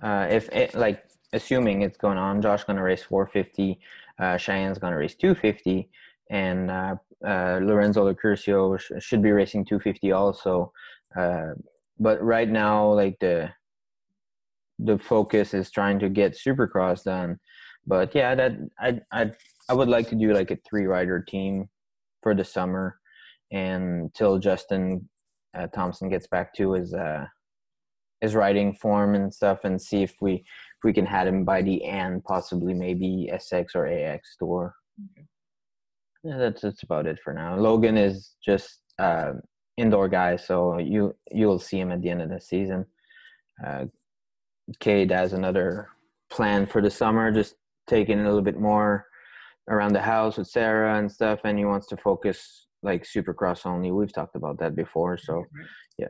Uh, 0.00 0.28
if 0.30 0.48
it, 0.50 0.72
like 0.74 1.04
assuming 1.32 1.82
it's 1.82 1.98
going 1.98 2.18
on, 2.18 2.42
Josh 2.42 2.64
gonna 2.64 2.82
race 2.82 3.02
450. 3.02 3.80
Uh, 4.18 4.36
Cheyenne's 4.36 4.78
gonna 4.78 4.96
race 4.96 5.14
250, 5.14 5.88
and 6.30 6.70
uh, 6.70 6.96
uh, 7.26 7.60
Lorenzo 7.62 8.12
Locurcio 8.12 8.78
sh- 8.78 8.92
should 9.00 9.22
be 9.22 9.32
racing 9.32 9.64
250 9.64 10.12
also. 10.12 10.72
Uh, 11.16 11.52
but 11.98 12.22
right 12.22 12.48
now, 12.48 12.92
like 12.92 13.18
the 13.20 13.50
the 14.78 14.98
focus 14.98 15.54
is 15.54 15.70
trying 15.70 15.98
to 15.98 16.08
get 16.08 16.38
Supercross 16.38 17.04
done. 17.04 17.38
But 17.86 18.14
yeah, 18.14 18.34
that 18.34 18.52
I 18.78 19.00
I 19.12 19.32
I 19.68 19.74
would 19.74 19.88
like 19.88 20.08
to 20.10 20.14
do 20.14 20.32
like 20.32 20.50
a 20.50 20.58
three 20.68 20.86
rider 20.86 21.20
team 21.20 21.68
for 22.22 22.34
the 22.34 22.44
summer, 22.44 22.98
and 23.50 24.14
till 24.14 24.38
Justin 24.38 25.08
uh, 25.56 25.66
Thompson 25.68 26.08
gets 26.08 26.26
back 26.26 26.54
to 26.54 26.72
his 26.72 26.94
uh 26.94 27.26
his 28.20 28.34
writing 28.34 28.74
form 28.74 29.14
and 29.14 29.32
stuff, 29.32 29.60
and 29.64 29.80
see 29.80 30.02
if 30.02 30.14
we 30.20 30.44
we 30.84 30.92
can 30.92 31.06
have 31.06 31.26
him 31.26 31.44
by 31.44 31.62
the 31.62 31.84
end, 31.84 32.24
possibly 32.24 32.74
maybe 32.74 33.30
SX 33.32 33.74
or 33.74 33.86
AX 33.86 34.36
tour. 34.38 34.74
Okay. 35.12 35.26
Yeah, 36.24 36.36
that's 36.36 36.62
that's 36.62 36.82
about 36.82 37.06
it 37.06 37.18
for 37.22 37.32
now. 37.32 37.56
Logan 37.56 37.96
is 37.96 38.34
just 38.44 38.80
uh, 38.98 39.32
indoor 39.76 40.08
guy, 40.08 40.36
so 40.36 40.78
you 40.78 41.14
you'll 41.30 41.58
see 41.58 41.78
him 41.78 41.92
at 41.92 42.02
the 42.02 42.10
end 42.10 42.22
of 42.22 42.30
the 42.30 42.40
season. 42.40 42.84
Uh, 43.64 43.86
Cade 44.80 45.10
has 45.10 45.32
another 45.32 45.88
plan 46.30 46.66
for 46.66 46.82
the 46.82 46.90
summer, 46.90 47.30
just 47.32 47.54
taking 47.86 48.20
a 48.20 48.24
little 48.24 48.42
bit 48.42 48.58
more 48.58 49.06
around 49.70 49.92
the 49.92 50.00
house 50.00 50.36
with 50.36 50.48
Sarah 50.48 50.98
and 50.98 51.10
stuff, 51.10 51.40
and 51.44 51.58
he 51.58 51.64
wants 51.64 51.86
to 51.88 51.96
focus 51.96 52.66
like 52.82 53.04
Supercross 53.04 53.66
only. 53.66 53.90
We've 53.90 54.12
talked 54.12 54.36
about 54.36 54.58
that 54.58 54.74
before, 54.74 55.18
so 55.18 55.44
yeah. 55.98 56.08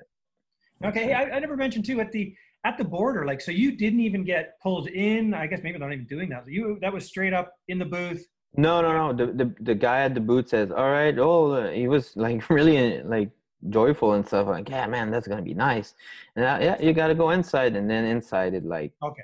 Okay, 0.85 1.13
I, 1.13 1.25
I 1.25 1.39
never 1.39 1.57
mentioned 1.57 1.85
too 1.85 2.01
at 2.01 2.13
the 2.13 2.35
at 2.65 2.79
the 2.79 2.85
border. 2.85 3.25
Like, 3.25 3.41
so 3.41 3.51
you 3.51 3.77
didn't 3.77 4.01
even 4.01 4.25
get 4.25 4.59
pulled 4.63 4.89
in. 4.89 5.35
I 5.35 5.47
guess 5.47 5.61
maybe 5.63 5.79
they're 5.79 5.89
not 5.89 5.95
even 5.95 6.07
doing 6.07 6.29
that. 6.31 6.45
You 6.47 6.79
that 6.81 6.93
was 6.93 7.07
straight 7.07 7.33
up 7.33 7.53
in 7.69 7.79
the 7.79 7.85
booth. 7.85 8.27
No, 8.57 8.81
no, 8.81 8.93
no. 8.93 9.13
The 9.13 9.33
the 9.33 9.55
the 9.61 9.75
guy 9.75 10.01
at 10.01 10.15
the 10.15 10.21
booth 10.21 10.49
says, 10.49 10.71
"All 10.71 10.91
right." 10.91 11.17
Oh, 11.19 11.53
uh, 11.53 11.71
he 11.71 11.87
was 11.89 12.17
like 12.17 12.49
really 12.59 13.03
like 13.03 13.31
joyful 13.69 14.15
and 14.15 14.27
stuff. 14.27 14.47
Like, 14.49 14.69
yeah, 14.69 14.87
man, 14.87 15.11
that's 15.11 15.29
gonna 15.29 15.43
be 15.43 15.55
nice. 15.55 15.95
And 16.37 16.45
I, 16.45 16.61
yeah, 16.63 16.83
you 16.83 16.93
gotta 16.93 17.15
go 17.15 17.31
inside, 17.31 17.77
and 17.77 17.89
then 17.89 18.05
inside 18.05 18.55
it 18.55 18.65
like 18.65 18.93
Okay. 19.03 19.23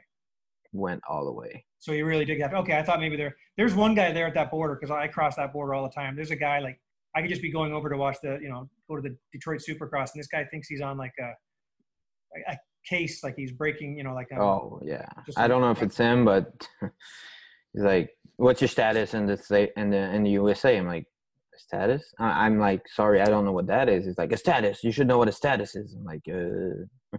went 0.73 1.03
all 1.09 1.25
the 1.25 1.33
way. 1.33 1.64
So 1.79 1.92
you 1.92 2.07
really 2.07 2.25
did 2.25 2.37
get. 2.37 2.55
Okay, 2.55 2.79
I 2.79 2.83
thought 2.83 3.01
maybe 3.01 3.16
there. 3.16 3.37
There's 3.57 3.75
one 3.75 3.94
guy 3.94 4.12
there 4.12 4.27
at 4.27 4.35
that 4.35 4.51
border 4.51 4.75
because 4.75 4.90
I 4.90 5.09
cross 5.09 5.37
that 5.37 5.53
border 5.53 5.75
all 5.75 5.83
the 5.83 5.94
time. 5.94 6.16
There's 6.16 6.31
a 6.31 6.37
guy 6.37 6.59
like 6.61 6.81
I 7.16 7.20
could 7.20 7.31
just 7.31 7.42
be 7.42 7.51
going 7.51 7.73
over 7.73 7.88
to 7.88 7.97
watch 7.97 8.16
the 8.23 8.38
you 8.40 8.49
know 8.49 8.68
go 8.88 8.97
to 8.97 9.03
the 9.03 9.16
Detroit 9.33 9.61
Supercross, 9.66 10.12
and 10.12 10.20
this 10.20 10.29
guy 10.29 10.44
thinks 10.44 10.68
he's 10.68 10.81
on 10.81 10.97
like 10.99 11.14
a 11.18 11.33
case, 12.88 13.23
like 13.23 13.35
he's 13.37 13.53
breaking, 13.53 13.97
you 13.97 14.05
know, 14.05 14.14
like 14.14 14.29
a, 14.33 14.40
Oh 14.40 14.81
yeah. 14.85 15.07
I 15.37 15.49
don't 15.49 15.61
know 15.61 15.70
if 15.70 15.83
it's 15.83 15.97
him, 15.97 16.25
but 16.25 16.53
he's 17.73 17.83
like, 17.83 18.11
"What's 18.37 18.61
your 18.61 18.68
status 18.68 19.14
in 19.14 19.27
the 19.27 19.37
state 19.37 19.73
in 19.77 19.90
the 19.90 20.14
in 20.14 20.23
the 20.23 20.31
USA?" 20.31 20.77
I'm 20.77 20.87
like, 20.87 21.07
"Status?" 21.57 22.03
I'm 22.18 22.59
like, 22.59 22.83
"Sorry, 22.88 23.20
I 23.20 23.27
don't 23.27 23.44
know 23.44 23.53
what 23.53 23.66
that 23.68 23.88
is." 23.88 24.07
He's 24.07 24.18
like, 24.18 24.33
"A 24.33 24.37
status. 24.37 24.85
You 24.85 24.92
should 24.92 25.07
know 25.07 25.18
what 25.18 25.29
a 25.29 25.33
status 25.33 25.75
is." 25.75 25.94
I'm 25.94 26.05
like, 26.05 26.23
"Uh." 26.29 27.18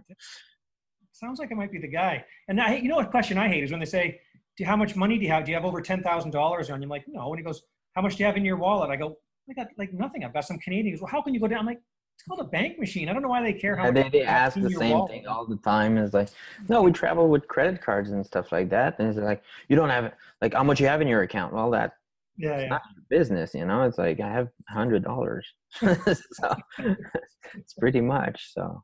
sounds 1.12 1.38
like 1.38 1.50
it 1.50 1.56
might 1.56 1.72
be 1.72 1.78
the 1.78 1.88
guy. 1.88 2.24
And 2.48 2.60
I, 2.60 2.76
you 2.76 2.88
know, 2.88 2.96
what 2.96 3.10
question 3.10 3.38
I 3.38 3.48
hate 3.48 3.64
is 3.64 3.70
when 3.70 3.80
they 3.80 3.86
say, 3.86 4.20
"Do 4.56 4.64
you, 4.64 4.66
how 4.66 4.76
much 4.76 4.96
money 4.96 5.18
do 5.18 5.24
you 5.24 5.30
have? 5.30 5.44
Do 5.44 5.50
you 5.50 5.56
have 5.56 5.64
over 5.64 5.80
ten 5.80 6.02
thousand 6.02 6.30
dollars 6.30 6.70
on 6.70 6.80
you?" 6.80 6.86
I'm 6.86 6.90
like, 6.90 7.04
"No." 7.08 7.32
And 7.32 7.38
he 7.38 7.44
goes, 7.44 7.62
"How 7.94 8.02
much 8.02 8.16
do 8.16 8.22
you 8.22 8.26
have 8.26 8.36
in 8.36 8.44
your 8.44 8.56
wallet?" 8.56 8.90
I 8.90 8.96
go, 8.96 9.16
"I 9.50 9.54
got 9.54 9.68
like 9.78 9.92
nothing. 9.92 10.24
I've 10.24 10.34
got 10.34 10.44
some 10.44 10.58
Canadian." 10.58 10.86
He 10.86 10.92
goes, 10.92 11.00
"Well, 11.02 11.10
how 11.10 11.22
can 11.22 11.34
you 11.34 11.40
go 11.40 11.48
down?" 11.48 11.60
I'm 11.60 11.66
like, 11.66 11.80
"It's 12.16 12.24
called 12.26 12.40
a 12.40 12.44
bank 12.50 12.78
machine. 12.78 13.08
I 13.08 13.12
don't 13.12 13.22
know 13.22 13.28
why 13.28 13.42
they 13.42 13.52
care 13.52 13.76
how 13.76 13.84
much." 13.90 13.94
they, 13.94 14.08
they 14.08 14.22
ask 14.24 14.58
the 14.58 14.70
same 14.70 14.92
wallet." 14.92 15.10
thing 15.12 15.26
all 15.26 15.46
the 15.46 15.56
time. 15.56 15.96
It's 15.98 16.14
like, 16.14 16.28
no, 16.68 16.82
we 16.82 16.90
travel 16.92 17.28
with 17.28 17.46
credit 17.46 17.80
cards 17.82 18.10
and 18.10 18.24
stuff 18.24 18.52
like 18.52 18.68
that. 18.70 18.98
And 18.98 19.08
it's 19.08 19.18
like, 19.18 19.42
you 19.68 19.76
don't 19.76 19.90
have 19.90 20.12
like 20.40 20.54
how 20.54 20.64
much 20.64 20.80
you 20.80 20.86
have 20.86 21.00
in 21.00 21.08
your 21.08 21.22
account. 21.22 21.52
Well, 21.52 21.70
that 21.72 21.92
Yeah, 22.38 22.52
it's 22.54 22.62
yeah. 22.64 22.68
not 22.68 22.82
your 22.94 23.04
business, 23.18 23.54
you 23.54 23.64
know. 23.66 23.82
It's 23.82 23.98
like 23.98 24.20
I 24.20 24.30
have 24.32 24.48
hundred 24.68 25.04
dollars, 25.04 25.46
so 25.72 26.56
it's 26.78 27.74
pretty 27.78 28.00
much. 28.00 28.52
So 28.54 28.82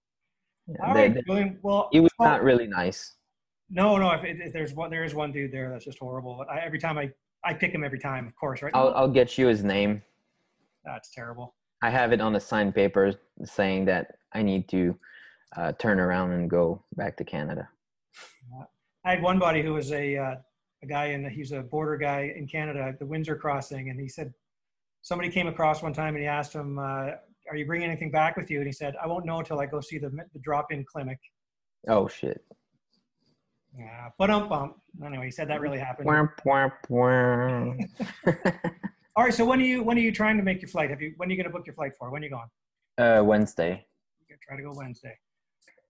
yeah, 0.68 0.87
All 0.87 0.95
they- 0.95 1.09
right, 1.11 1.25
they- 1.27 1.57
Well, 1.62 1.88
he 1.90 2.01
was 2.01 2.12
well, 2.18 2.29
not 2.31 2.42
really 2.42 2.66
nice. 2.66 3.16
No, 3.71 3.97
no. 3.97 4.11
If, 4.12 4.23
if 4.25 4.53
there's 4.53 4.75
one, 4.75 4.90
there 4.90 5.05
is 5.05 5.14
one 5.14 5.33
dude 5.33 5.51
there 5.51 5.71
that's 5.71 5.87
just 5.87 5.99
horrible. 5.99 6.37
But 6.37 6.51
I, 6.51 6.61
every 6.61 6.79
time 6.79 6.99
I, 6.99 7.11
I 7.42 7.55
pick 7.55 7.73
him 7.73 7.83
every 7.83 7.99
time, 7.99 8.27
of 8.27 8.37
course, 8.37 8.61
right? 8.61 8.71
I'll 8.75 8.92
I'll 8.95 9.09
get 9.09 9.38
you 9.38 9.47
his 9.47 9.64
name. 9.64 10.03
That's 10.85 11.11
terrible. 11.11 11.55
I 11.83 11.90
have 11.90 12.12
it 12.12 12.21
on 12.21 12.37
a 12.37 12.40
signed 12.40 12.75
paper 12.75 13.12
saying 13.45 13.87
that 13.87 14.14
I 14.33 14.42
need 14.42 14.68
to 14.68 14.97
uh, 15.57 15.73
turn 15.73 15.99
around 15.99 16.31
and 16.33 16.49
go 16.49 16.83
back 16.97 17.16
to 17.18 17.25
Canada. 17.25 17.68
I 19.05 19.11
had 19.11 19.23
one 19.23 19.40
buddy 19.40 19.62
who 19.62 19.75
was 19.75 19.90
a 19.90 20.16
uh, 20.16 20.35
a 20.83 20.87
guy 20.87 21.07
and 21.07 21.27
he's 21.27 21.53
a 21.53 21.61
border 21.61 21.97
guy 21.97 22.33
in 22.37 22.47
Canada 22.47 22.83
at 22.83 22.99
the 22.99 23.07
Windsor 23.07 23.37
crossing, 23.37 23.90
and 23.90 24.01
he 24.01 24.09
said 24.09 24.33
somebody 25.03 25.29
came 25.29 25.49
across 25.49 25.83
one 25.83 25.92
time 25.92 26.14
and 26.14 26.23
he 26.23 26.29
asked 26.29 26.53
him, 26.53 26.79
uh, 26.79 27.11
"Are 27.51 27.57
you 27.57 27.66
bringing 27.66 27.88
anything 27.88 28.12
back 28.12 28.37
with 28.37 28.49
you?" 28.49 28.59
And 28.59 28.66
he 28.66 28.73
said, 28.73 28.95
"I 29.03 29.09
won't 29.09 29.27
know 29.27 29.40
until 29.40 29.61
I 29.61 29.66
go 29.66 29.81
see 29.81 29.99
the 29.99 30.11
the 30.33 30.38
drop-in 30.40 30.85
clinic." 30.85 31.18
Oh 31.88 32.07
shit! 32.07 32.45
Yeah, 33.77 34.11
but 34.18 34.31
um 34.31 34.49
bump. 34.49 34.77
Anyway, 35.05 35.27
he 35.27 35.31
said 35.33 35.49
that 35.49 35.61
really 35.61 35.79
happened. 35.79 36.09
Womp, 36.09 36.31
womp, 36.47 36.73
womp. 36.88 38.73
All 39.14 39.25
right, 39.25 39.35
so 39.35 39.44
when 39.44 39.61
are 39.61 39.64
you 39.64 39.83
when 39.83 39.98
are 39.98 40.01
you 40.01 40.12
trying 40.12 40.38
to 40.38 40.42
make 40.42 40.62
your 40.62 40.70
flight? 40.70 40.88
Have 40.90 41.03
you 41.03 41.12
when 41.18 41.29
are 41.29 41.33
you 41.33 41.37
going 41.37 41.51
to 41.51 41.53
book 41.53 41.66
your 41.66 41.75
flight 41.75 41.92
for? 41.98 42.11
When 42.11 42.22
are 42.22 42.25
you 42.25 42.31
going? 42.31 42.48
uh, 42.98 43.22
Wednesday. 43.22 43.87
Okay, 44.25 44.38
try 44.46 44.57
to 44.57 44.62
go 44.62 44.72
Wednesday. 44.75 45.16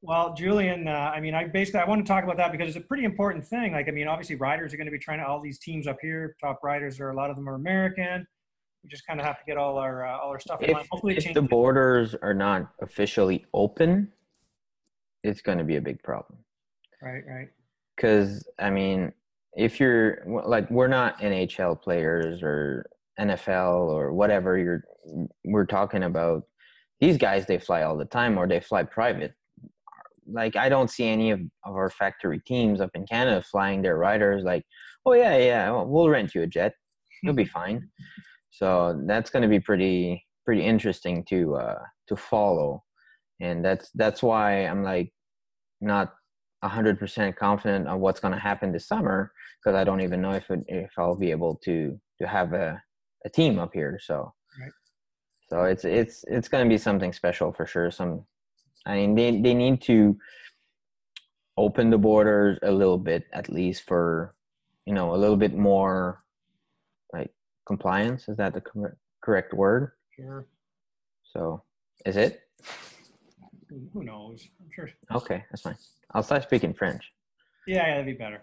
Well, 0.01 0.35
Julian, 0.35 0.89
uh, 0.89 1.13
I 1.15 1.21
mean, 1.21 1.33
I 1.35 1.47
basically 1.47 1.81
I 1.81 1.85
want 1.85 2.05
to 2.05 2.09
talk 2.13 2.25
about 2.25 2.37
that 2.39 2.51
because 2.51 2.69
it's 2.69 2.77
a 2.77 2.89
pretty 2.89 3.05
important 3.05 3.45
thing. 3.45 3.73
Like, 3.73 3.87
I 3.87 3.93
mean, 3.93 4.09
obviously 4.09 4.35
riders 4.35 4.75
are 4.75 4.77
going 4.77 4.87
to 4.87 4.93
be 4.93 4.99
trying 4.99 5.21
to 5.21 5.27
all 5.27 5.41
these 5.41 5.61
teams 5.61 5.87
up 5.87 5.99
here. 6.03 6.37
Top 6.41 6.59
riders 6.65 6.99
are 6.99 7.11
a 7.11 7.15
lot 7.15 7.31
of 7.31 7.37
them 7.37 7.49
are 7.49 7.55
American. 7.55 8.27
We 8.83 8.89
just 8.91 9.07
kind 9.07 9.21
of 9.21 9.27
have 9.27 9.39
to 9.39 9.45
get 9.47 9.57
all 9.57 9.79
our 9.79 10.05
uh, 10.05 10.19
all 10.19 10.31
our 10.31 10.41
stuff. 10.41 10.61
in 10.61 10.73
line. 10.73 10.85
If, 11.05 11.27
if 11.27 11.35
the 11.35 11.43
borders 11.43 12.17
are 12.17 12.35
not 12.35 12.73
officially 12.81 13.47
open, 13.55 14.11
it's 15.23 15.41
going 15.41 15.59
to 15.59 15.65
be 15.65 15.77
a 15.77 15.81
big 15.81 16.03
problem. 16.03 16.41
Right, 17.01 17.23
right. 17.29 17.49
Because 17.95 18.45
I 18.59 18.71
mean, 18.71 19.13
if 19.57 19.79
you're 19.79 20.25
like, 20.27 20.69
we're 20.69 20.89
not 20.89 21.21
NHL 21.21 21.81
players 21.81 22.43
or 22.43 22.87
NFL 23.21 23.89
or 23.89 24.13
whatever 24.13 24.59
you're 24.59 24.85
we're 25.45 25.67
talking 25.67 26.05
about, 26.05 26.45
these 27.01 27.19
guys 27.19 27.47
they 27.47 27.59
fly 27.59 27.83
all 27.83 27.97
the 27.97 28.05
time 28.05 28.39
or 28.39 28.47
they 28.47 28.61
fly 28.61 28.83
private. 28.83 29.35
Like 30.27 30.57
I 30.57 30.69
don't 30.69 30.91
see 30.91 31.07
any 31.07 31.31
of, 31.31 31.41
of 31.65 31.75
our 31.75 31.91
factory 31.91 32.41
teams 32.47 32.81
up 32.81 32.91
in 32.95 33.07
Canada 33.07 33.43
flying 33.43 33.83
their 33.83 33.97
riders 33.97 34.45
like, 34.45 34.65
oh 35.05 35.15
yeah, 35.15 35.37
yeah, 35.37 35.71
we'll 35.71 36.09
rent 36.09 36.35
you 36.35 36.43
a 36.43 36.47
jet. 36.47 36.75
You'll 37.23 37.35
be 37.35 37.45
fine. 37.45 37.89
So 38.51 39.01
that's 39.07 39.31
going 39.31 39.43
to 39.43 39.49
be 39.49 39.61
pretty 39.61 40.25
pretty 40.45 40.65
interesting 40.65 41.25
to 41.31 41.57
uh, 41.57 41.79
to 42.09 42.17
follow, 42.17 42.83
and 43.41 43.65
that's 43.65 43.91
that's 43.95 44.23
why 44.23 44.67
I'm 44.67 44.83
like 44.83 45.13
not 45.81 46.13
hundred 46.63 46.99
percent 46.99 47.37
confident 47.37 47.89
on 47.89 48.01
what's 48.01 48.21
going 48.21 48.35
to 48.35 48.39
happen 48.39 48.73
this 48.73 48.87
summer 48.87 49.33
because 49.63 49.77
I 49.77 49.85
don't 49.85 50.01
even 50.01 50.21
know 50.21 50.33
if 50.33 50.49
it, 50.51 50.61
if 50.69 50.91
I'll 50.99 51.17
be 51.17 51.31
able 51.31 51.57
to 51.65 51.99
to 52.21 52.29
have 52.29 52.53
a, 52.53 52.81
a 53.25 53.31
team 53.31 53.59
up 53.59 53.73
here. 53.73 53.99
So 54.03 54.33
right. 54.61 54.73
so 55.49 55.65
it's 55.65 55.85
it's 55.85 56.25
it's 56.29 56.49
going 56.49 56.65
to 56.65 56.69
be 56.69 56.79
something 56.79 57.13
special 57.13 57.53
for 57.53 57.67
sure. 57.67 57.91
Some 57.91 58.25
I 58.87 58.97
mean 58.97 59.15
they 59.15 59.41
they 59.41 59.55
need 59.55 59.81
to 59.83 60.17
open 61.57 61.91
the 61.91 61.99
borders 61.99 62.59
a 62.63 62.71
little 62.71 62.99
bit 62.99 63.27
at 63.33 63.49
least 63.49 63.83
for 63.87 64.35
you 64.87 64.95
know 64.95 65.15
a 65.15 65.19
little 65.19 65.37
bit 65.37 65.55
more 65.55 66.23
like 67.13 67.31
compliance 67.67 68.29
is 68.29 68.37
that 68.37 68.55
the 68.55 68.63
correct 69.21 69.53
word 69.53 69.93
sure 70.17 70.47
so 71.23 71.63
is 72.07 72.17
it 72.17 72.41
who 73.93 74.03
knows 74.03 74.49
i'm 74.61 74.71
sure 74.75 74.91
okay 75.15 75.45
that's 75.51 75.63
fine 75.63 75.77
i'll 76.15 76.23
start 76.23 76.43
speaking 76.43 76.73
french 76.73 77.13
yeah, 77.67 77.87
yeah 77.87 77.91
that'd 77.91 78.07
be 78.07 78.13
better. 78.13 78.43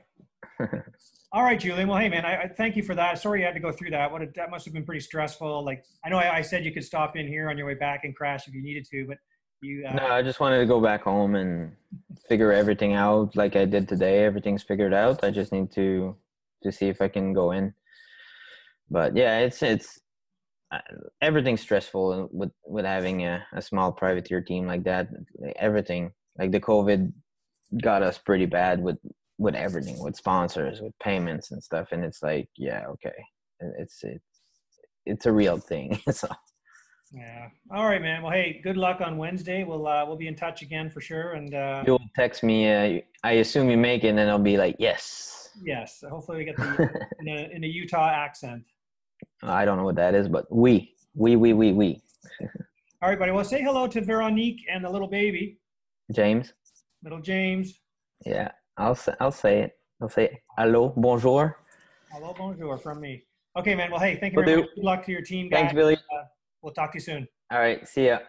All 1.32 1.44
right 1.44 1.60
julian. 1.60 1.88
Well 1.88 1.98
hey 1.98 2.10
man 2.10 2.26
I, 2.26 2.44
I, 2.44 2.48
thank 2.48 2.76
you 2.76 2.84
for 2.84 2.96
that. 2.96 3.20
Sorry 3.20 3.42
you 3.42 3.46
had 3.46 3.54
to 3.54 3.60
go 3.60 3.72
through 3.72 3.92
that. 3.92 4.12
What 4.12 4.22
a, 4.22 4.28
that 4.36 4.50
must 4.50 4.66
have 4.66 4.74
been 4.74 4.86
pretty 4.86 5.02
stressful. 5.02 5.64
Like 5.64 5.84
i 6.04 6.10
know 6.10 6.18
I, 6.18 6.38
I, 6.38 6.42
said 6.42 6.66
you 6.66 6.72
could 6.72 6.84
stop 6.84 7.16
in 7.16 7.28
here 7.28 7.50
on 7.50 7.58
your 7.58 7.68
way 7.68 7.76
back 7.76 8.04
and 8.04 8.16
crash 8.16 8.48
if 8.48 8.54
you 8.54 8.64
needed 8.64 8.86
to 8.92 9.06
but 9.08 9.18
you 9.62 9.86
uh, 9.88 9.94
no 9.94 10.08
i 10.08 10.22
just 10.22 10.40
wanted 10.40 10.60
to 10.60 10.66
go 10.66 10.80
back 10.80 11.04
home 11.04 11.36
and 11.36 11.74
figure 12.30 12.54
everything 12.54 12.94
out 12.94 13.36
like 13.36 13.56
i 13.56 13.66
did 13.66 13.88
today. 13.88 14.24
Everything's 14.24 14.64
figured 14.64 14.94
out. 14.94 15.24
I 15.24 15.32
just 15.32 15.52
need 15.52 15.72
to 15.74 16.16
to 16.64 16.72
see 16.72 16.88
if 16.88 17.02
i 17.02 17.08
can 17.08 17.34
go 17.34 17.52
in. 17.52 17.74
But 18.90 19.16
yeah 19.16 19.40
it's 19.40 19.62
it's 19.62 20.00
uh, 20.72 20.80
everything's 21.22 21.62
stressful 21.62 22.30
with 22.32 22.52
with 22.66 22.86
having 22.86 23.26
a, 23.26 23.46
a 23.54 23.62
small 23.62 23.92
privateer 23.92 24.42
team 24.42 24.66
like 24.66 24.84
that. 24.86 25.10
Everything 25.58 26.12
like 26.38 26.52
the 26.52 26.60
covid 26.60 27.12
got 27.82 28.02
us 28.02 28.18
pretty 28.18 28.46
bad 28.46 28.82
with 28.82 28.98
with 29.38 29.56
everything 29.56 30.02
with 30.04 30.16
sponsors 30.16 30.82
with 30.82 30.94
payments 31.02 31.52
and 31.52 31.64
stuff 31.64 31.90
and 31.92 32.04
it's 32.04 32.22
like 32.22 32.48
yeah 32.58 32.86
okay 32.88 33.16
it's 33.78 34.04
it's 34.04 34.42
it's 35.06 35.26
a 35.26 35.32
real 35.32 35.58
thing 35.58 36.00
so 36.12 36.28
yeah. 37.12 37.48
All 37.72 37.86
right, 37.86 38.02
man. 38.02 38.22
Well, 38.22 38.32
hey, 38.32 38.62
good 38.64 38.78
luck 38.78 39.02
on 39.02 39.18
Wednesday. 39.18 39.64
We'll 39.64 39.88
uh, 39.88 40.06
we'll 40.06 40.16
be 40.16 40.28
in 40.28 40.36
touch 40.36 40.62
again 40.62 40.90
for 40.90 41.02
sure. 41.02 41.34
And 41.34 41.54
uh, 41.56 41.84
you'll 41.86 42.02
text 42.16 42.44
me. 42.44 42.72
Uh, 42.72 43.02
I 43.24 43.34
assume 43.34 43.70
you 43.70 43.78
make 43.78 44.04
it, 44.04 44.10
and 44.10 44.18
then 44.18 44.30
I'll 44.30 44.38
be 44.38 44.58
like, 44.58 44.76
yes. 44.78 45.50
Yes. 45.64 46.04
Hopefully, 46.08 46.38
we 46.38 46.46
get 46.46 46.56
the 46.56 47.08
in, 47.20 47.28
a, 47.28 47.50
in 47.52 47.64
a 47.64 47.68
Utah 47.68 48.10
accent. 48.10 48.64
I 49.42 49.66
don't 49.66 49.78
know 49.78 49.84
what 49.84 49.96
that 49.96 50.14
is, 50.14 50.28
but 50.28 50.46
we, 50.54 50.94
we, 51.16 51.36
we, 51.36 51.54
we, 51.54 51.74
we. 51.74 52.02
All 53.02 53.10
right, 53.10 53.18
buddy. 53.18 53.32
Well, 53.32 53.44
say 53.44 53.62
hello 53.62 53.88
to 53.88 54.02
Veronique 54.02 54.62
and 54.72 54.84
the 54.84 54.90
little 54.90 55.08
baby. 55.08 55.58
James. 56.14 56.54
Little 57.04 57.22
James. 57.22 57.80
Yeah, 58.26 58.52
I'll 58.78 58.96
say, 58.96 59.14
I'll 59.20 59.32
say 59.32 59.62
it. 59.62 59.72
I'll 60.02 60.10
say 60.10 60.42
hello, 60.58 60.94
bonjour. 60.96 61.58
Hello, 62.12 62.34
bonjour 62.38 62.78
from 62.78 63.00
me. 63.00 63.24
Okay, 63.58 63.76
man. 63.76 63.92
Well, 63.92 64.00
hey, 64.00 64.18
thank 64.20 64.34
you 64.34 64.44
very 64.44 64.58
much. 64.58 64.70
Good 64.76 64.84
luck 64.84 65.06
to 65.06 65.12
your 65.12 65.22
team. 65.22 65.50
Guys. 65.50 65.60
Thanks, 65.60 65.74
Billy. 65.74 65.96
Uh, 65.96 66.24
We'll 66.62 66.74
talk 66.74 66.92
to 66.92 66.98
you 66.98 67.02
soon. 67.02 67.28
All 67.52 67.60
right. 67.60 67.88
See 67.88 68.08
ya. 68.08 68.20